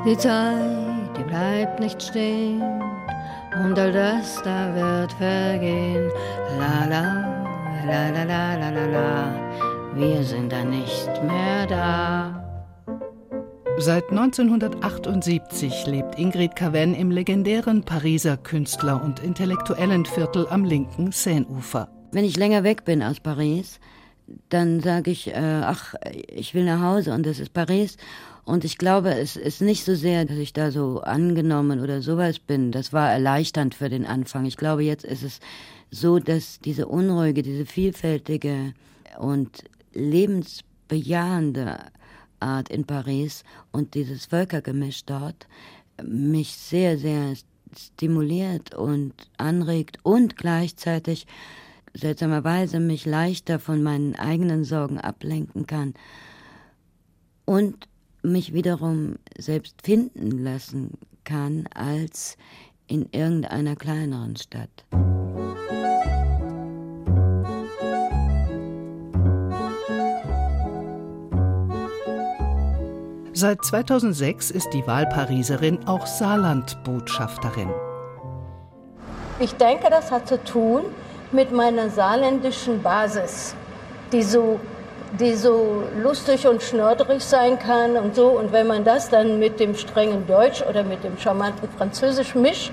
Die 0.05 0.19
Zeit, 0.19 1.17
die 1.17 1.23
bleibt 1.23 1.79
nicht 1.79 2.03
stehen 2.03 2.61
und 3.65 3.79
all 3.79 3.93
das 3.93 4.43
da 4.43 4.75
wird 4.75 5.13
vergehen. 5.13 6.11
La 6.59 6.87
la 6.87 7.47
la 7.87 8.11
la 8.11 8.25
la 8.25 8.57
la 8.57 8.71
la 8.71 8.87
la, 8.87 9.35
wir 9.95 10.25
sind 10.25 10.51
da 10.51 10.65
nicht 10.65 11.09
mehr 11.23 11.69
da. 11.69 12.45
Seit 13.79 14.11
1978 14.11 15.87
lebt 15.87 16.19
Ingrid 16.19 16.57
Caven 16.57 16.97
im 16.97 17.13
legendären 17.13 17.85
Pariser 17.85 18.37
Künstler- 18.37 19.05
und 19.05 19.21
Intellektuellenviertel 19.21 20.49
am 20.51 20.65
linken 20.65 21.13
Seineufer. 21.13 21.89
Wenn 22.11 22.25
ich 22.25 22.37
länger 22.37 22.65
weg 22.65 22.85
bin 22.85 23.05
aus 23.05 23.21
Paris, 23.21 23.79
dann 24.49 24.81
sage 24.81 25.13
ich, 25.13 25.29
äh, 25.29 25.61
ach, 25.63 25.95
ich 26.29 26.55
will 26.55 26.65
nach 26.65 26.81
Hause 26.83 27.13
und 27.13 27.25
das 27.25 27.39
ist 27.39 27.53
Paris. 27.53 27.97
Und 28.45 28.65
ich 28.65 28.77
glaube, 28.77 29.15
es 29.15 29.37
ist 29.37 29.61
nicht 29.61 29.85
so 29.85 29.95
sehr, 29.95 30.25
dass 30.25 30.37
ich 30.37 30.53
da 30.53 30.73
so 30.73 31.01
angenommen 31.01 31.81
oder 31.81 32.03
sowas 32.03 32.41
bin. 32.41 32.73
Das 32.73 32.93
war 32.93 33.11
erleichternd 33.11 33.75
für 33.75 33.89
den 33.89 34.05
Anfang. 34.05 34.47
Ich 34.47 34.57
glaube, 34.57 34.83
jetzt 34.83 35.05
ist 35.05 35.23
es 35.23 35.41
so, 35.91 36.19
dass 36.19 36.59
diese 36.59 36.89
unruhige, 36.89 37.43
diese 37.43 37.67
vielfältige 37.67 38.75
und 39.19 39.65
lebensbejahende 39.93 41.79
Art 42.41 42.69
in 42.69 42.85
Paris 42.85 43.45
und 43.71 43.95
dieses 43.95 44.27
Völkergemisch 44.27 45.05
dort 45.05 45.47
mich 46.03 46.57
sehr, 46.57 46.99
sehr 46.99 47.35
stimuliert 47.77 48.75
und 48.75 49.15
anregt 49.39 49.99
und 50.03 50.37
gleichzeitig 50.37 51.27
seltsamerweise 51.95 52.81
mich 52.81 53.07
leichter 53.07 53.61
von 53.61 53.83
meinen 53.83 54.17
eigenen 54.17 54.65
Sorgen 54.65 54.99
ablenken 54.99 55.67
kann 55.67 55.95
und 57.45 57.87
mich 58.23 58.53
wiederum 58.55 59.17
selbst 59.37 59.83
finden 59.83 60.43
lassen 60.43 60.99
kann 61.25 61.67
als 61.75 62.37
in 62.87 63.09
irgendeiner 63.13 63.77
kleineren 63.77 64.37
Stadt. 64.37 64.85
Seit 73.35 73.65
2006 73.65 74.51
ist 74.51 74.71
die 74.73 74.87
Wahlpariserin 74.87 75.89
auch 75.89 76.07
Saarland-Botschafterin. 76.07 77.71
Ich 79.41 79.55
denke, 79.55 79.89
das 79.91 80.13
hat 80.13 80.29
zu 80.29 80.43
tun 80.45 80.83
mit 81.33 81.51
meiner 81.51 81.89
saarländischen 81.89 82.83
Basis, 82.83 83.57
die 84.13 84.23
so, 84.23 84.61
die 85.19 85.35
so 85.35 85.83
lustig 86.03 86.47
und 86.47 86.63
schnörderig 86.63 87.23
sein 87.25 87.59
kann 87.59 87.97
und 87.97 88.15
so. 88.15 88.29
Und 88.29 88.53
wenn 88.53 88.67
man 88.67 88.85
das 88.85 89.11
dann 89.11 89.39
mit 89.39 89.61
dem 89.61 89.75
strengen 89.75 90.27
Deutsch 90.27 90.63
oder 90.63 90.83
mit 90.85 91.05
dem 91.05 91.19
charmanten 91.19 91.69
Französisch 91.77 92.35
mischt, 92.35 92.73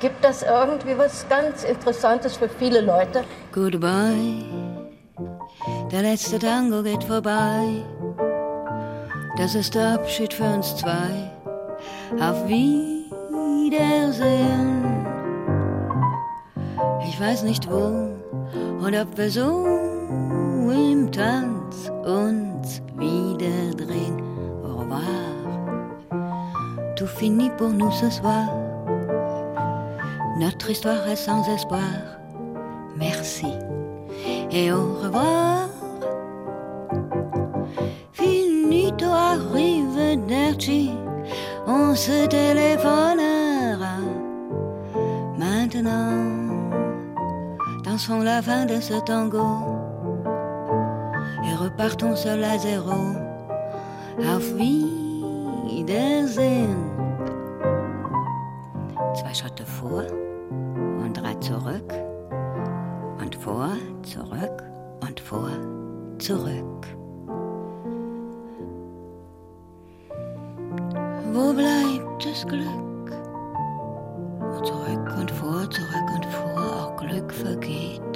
gibt 0.00 0.24
das 0.24 0.42
irgendwie 0.42 0.96
was 0.96 1.28
ganz 1.28 1.64
Interessantes 1.64 2.36
für 2.36 2.48
viele 2.48 2.80
Leute. 2.80 3.24
Goodbye, 3.52 4.44
der 5.90 6.02
letzte 6.02 6.38
Tango 6.38 6.82
geht 6.82 7.04
vorbei. 7.04 7.84
Das 9.36 9.54
ist 9.54 9.74
der 9.74 9.94
Abschied 9.94 10.32
für 10.32 10.44
uns 10.44 10.76
zwei. 10.76 11.30
Auf 12.20 12.48
Wiedersehen. 12.48 12.86
Ich 17.08 17.20
weiß 17.20 17.42
nicht 17.42 17.70
wo 17.70 18.08
und 18.84 18.94
ob 18.94 19.16
wir 19.16 19.30
so 19.30 19.66
im 20.70 21.10
Tanz 21.12 21.57
uns 22.04 22.80
drehen. 23.76 24.16
Au 24.64 24.76
revoir. 24.76 25.28
tout 26.96 27.06
finit 27.06 27.50
pour 27.56 27.70
nous 27.70 27.92
ce 27.92 28.10
soir. 28.10 28.46
Notre 30.38 30.70
histoire 30.70 31.06
est 31.08 31.16
sans 31.16 31.42
espoir. 31.48 32.18
Merci 32.96 33.52
et 34.50 34.72
au 34.72 34.94
revoir. 35.02 35.68
Finito 38.12 39.06
arrivederci, 39.06 40.90
on 41.66 41.94
se 41.94 42.26
téléphonera. 42.26 43.98
Maintenant, 45.36 46.24
dansons 47.84 48.20
la 48.20 48.42
fin 48.42 48.66
de 48.66 48.80
ce 48.80 48.94
tango 49.04 49.77
repartons 51.68 52.16
seul 52.16 52.42
à 52.44 52.56
zéro. 52.58 53.14
Auf 54.32 54.46
Wiedersehen. 55.66 56.76
Zwei 59.14 59.34
Schritte 59.34 59.66
vor 59.66 60.04
und 61.02 61.12
drei 61.14 61.34
zurück 61.34 61.92
und 63.20 63.34
vor, 63.36 63.68
zurück 64.02 64.62
und 65.06 65.20
vor, 65.20 65.50
zurück. 66.18 66.86
Wo 71.32 71.52
bleibt 71.52 72.24
das 72.24 72.46
Glück? 72.46 73.12
Zurück 74.64 75.08
und 75.20 75.30
vor, 75.30 75.70
zurück 75.70 76.08
und 76.14 76.26
vor, 76.26 76.62
auch 76.80 76.96
Glück 76.96 77.30
vergeht, 77.32 78.07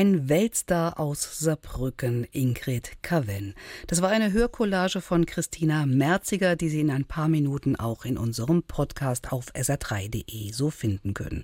Ein 0.00 0.28
Weltstar 0.28 1.00
aus 1.00 1.40
Saarbrücken, 1.40 2.24
Ingrid 2.30 3.02
Kaven. 3.02 3.54
Das 3.88 4.00
war 4.00 4.10
eine 4.10 4.32
Hörcollage 4.32 5.00
von 5.00 5.26
Christina 5.26 5.86
Merziger, 5.86 6.54
die 6.54 6.68
Sie 6.68 6.78
in 6.78 6.92
ein 6.92 7.04
paar 7.04 7.26
Minuten 7.26 7.74
auch 7.74 8.04
in 8.04 8.16
unserem 8.16 8.62
Podcast 8.62 9.32
auf 9.32 9.46
sr3.de 9.54 10.52
so 10.52 10.70
finden 10.70 11.14
können. 11.14 11.36